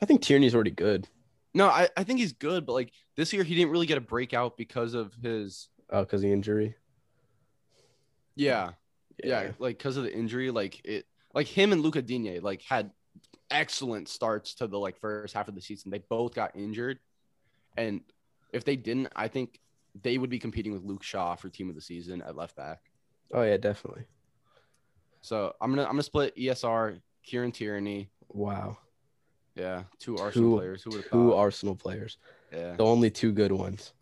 I 0.00 0.06
think 0.06 0.22
Tierney's 0.22 0.54
already 0.54 0.70
good. 0.70 1.08
No, 1.54 1.68
I, 1.68 1.88
I 1.96 2.04
think 2.04 2.18
he's 2.18 2.32
good, 2.32 2.64
but 2.66 2.72
like 2.72 2.92
this 3.16 3.32
year 3.32 3.44
he 3.44 3.54
didn't 3.54 3.70
really 3.70 3.86
get 3.86 3.98
a 3.98 4.02
breakout 4.02 4.56
because 4.56 4.94
of 4.94 5.12
his 5.22 5.68
Oh, 5.90 6.00
because 6.00 6.22
the 6.22 6.32
injury. 6.32 6.74
yeah 8.34 8.70
yeah, 9.22 9.50
like 9.58 9.78
because 9.78 9.96
of 9.98 10.04
the 10.04 10.12
injury, 10.12 10.50
like 10.50 10.80
it 10.84 11.06
like 11.34 11.46
him 11.46 11.72
and 11.72 11.82
Luca 11.82 12.02
Digne 12.02 12.40
like 12.40 12.62
had 12.62 12.90
excellent 13.50 14.08
starts 14.08 14.54
to 14.54 14.66
the 14.66 14.78
like 14.78 14.98
first 14.98 15.34
half 15.34 15.48
of 15.48 15.54
the 15.54 15.60
season. 15.60 15.90
They 15.90 15.98
both 15.98 16.34
got 16.34 16.56
injured, 16.56 16.98
and 17.76 18.00
if 18.52 18.64
they 18.64 18.74
didn't, 18.74 19.08
I 19.14 19.28
think 19.28 19.60
they 20.02 20.16
would 20.16 20.30
be 20.30 20.38
competing 20.38 20.72
with 20.72 20.82
Luke 20.82 21.02
Shaw 21.02 21.36
for 21.36 21.50
team 21.50 21.68
of 21.68 21.74
the 21.74 21.80
season 21.82 22.22
at 22.22 22.34
left 22.34 22.56
back. 22.56 22.80
Oh 23.32 23.42
yeah, 23.42 23.58
definitely. 23.58 24.04
So 25.22 25.54
I'm 25.60 25.70
gonna 25.70 25.82
I'm 25.84 25.92
gonna 25.92 26.02
split 26.02 26.36
ESR, 26.36 27.00
Kieran 27.22 27.52
Tierney, 27.52 28.10
Wow. 28.28 28.76
yeah, 29.54 29.84
two 29.98 30.16
Arsenal 30.18 30.50
Two- 30.50 30.56
players. 30.58 30.82
Who 30.82 30.90
would 30.90 31.02
have 31.02 31.10
Two? 31.12 31.32
Arsenal 31.34 31.74
players. 31.76 32.18
yeah. 32.52 32.74
The 32.76 32.84
only 32.84 33.10
two 33.10 33.32
good 33.32 33.52
ones. 33.52 33.92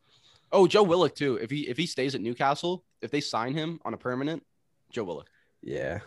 Oh, 0.52 0.66
Joe 0.66 0.82
Willock 0.82 1.14
too. 1.14 1.36
If 1.36 1.50
he 1.50 1.68
if 1.68 1.76
he 1.76 1.86
stays 1.86 2.14
at 2.14 2.20
Newcastle, 2.20 2.84
if 3.02 3.10
they 3.10 3.20
sign 3.20 3.54
him 3.54 3.80
on 3.84 3.94
a 3.94 3.96
permanent, 3.96 4.44
Joe 4.90 5.04
Willock. 5.04 5.28
Yeah. 5.62 6.00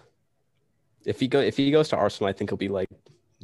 If 1.06 1.20
he 1.20 1.28
go 1.28 1.40
if 1.40 1.56
he 1.58 1.70
goes 1.72 1.90
to 1.90 1.96
Arsenal, 1.98 2.30
I 2.30 2.34
think 2.34 2.50
he'll 2.50 2.58
be 2.58 2.68
like 2.70 2.90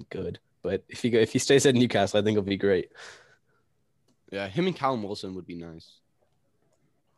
good. 0.09 0.39
But 0.61 0.83
if 0.89 1.01
he 1.01 1.09
go 1.09 1.19
if 1.19 1.31
he 1.31 1.39
stays 1.39 1.65
at 1.65 1.75
Newcastle, 1.75 2.19
I 2.19 2.23
think 2.23 2.35
he'll 2.35 2.41
be 2.41 2.57
great. 2.57 2.91
Yeah, 4.31 4.47
him 4.47 4.67
and 4.67 4.75
Callum 4.75 5.03
Wilson 5.03 5.35
would 5.35 5.45
be 5.47 5.55
nice. 5.55 5.91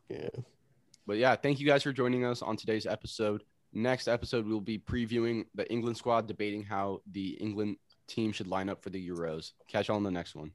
Yeah. 0.08 0.28
But 1.06 1.16
yeah, 1.18 1.36
thank 1.36 1.58
you 1.58 1.66
guys 1.66 1.82
for 1.82 1.92
joining 1.92 2.24
us 2.24 2.42
on 2.42 2.56
today's 2.56 2.86
episode. 2.86 3.42
Next 3.72 4.06
episode, 4.06 4.46
we'll 4.46 4.60
be 4.60 4.78
previewing 4.78 5.46
the 5.54 5.70
England 5.70 5.96
squad, 5.96 6.26
debating 6.26 6.62
how 6.62 7.00
the 7.10 7.30
England 7.40 7.76
team 8.06 8.32
should 8.32 8.46
line 8.46 8.68
up 8.68 8.82
for 8.82 8.90
the 8.90 9.08
Euros. 9.08 9.52
Catch 9.68 9.88
y'all 9.88 9.96
on 9.96 10.02
the 10.02 10.10
next 10.10 10.34
one. 10.34 10.52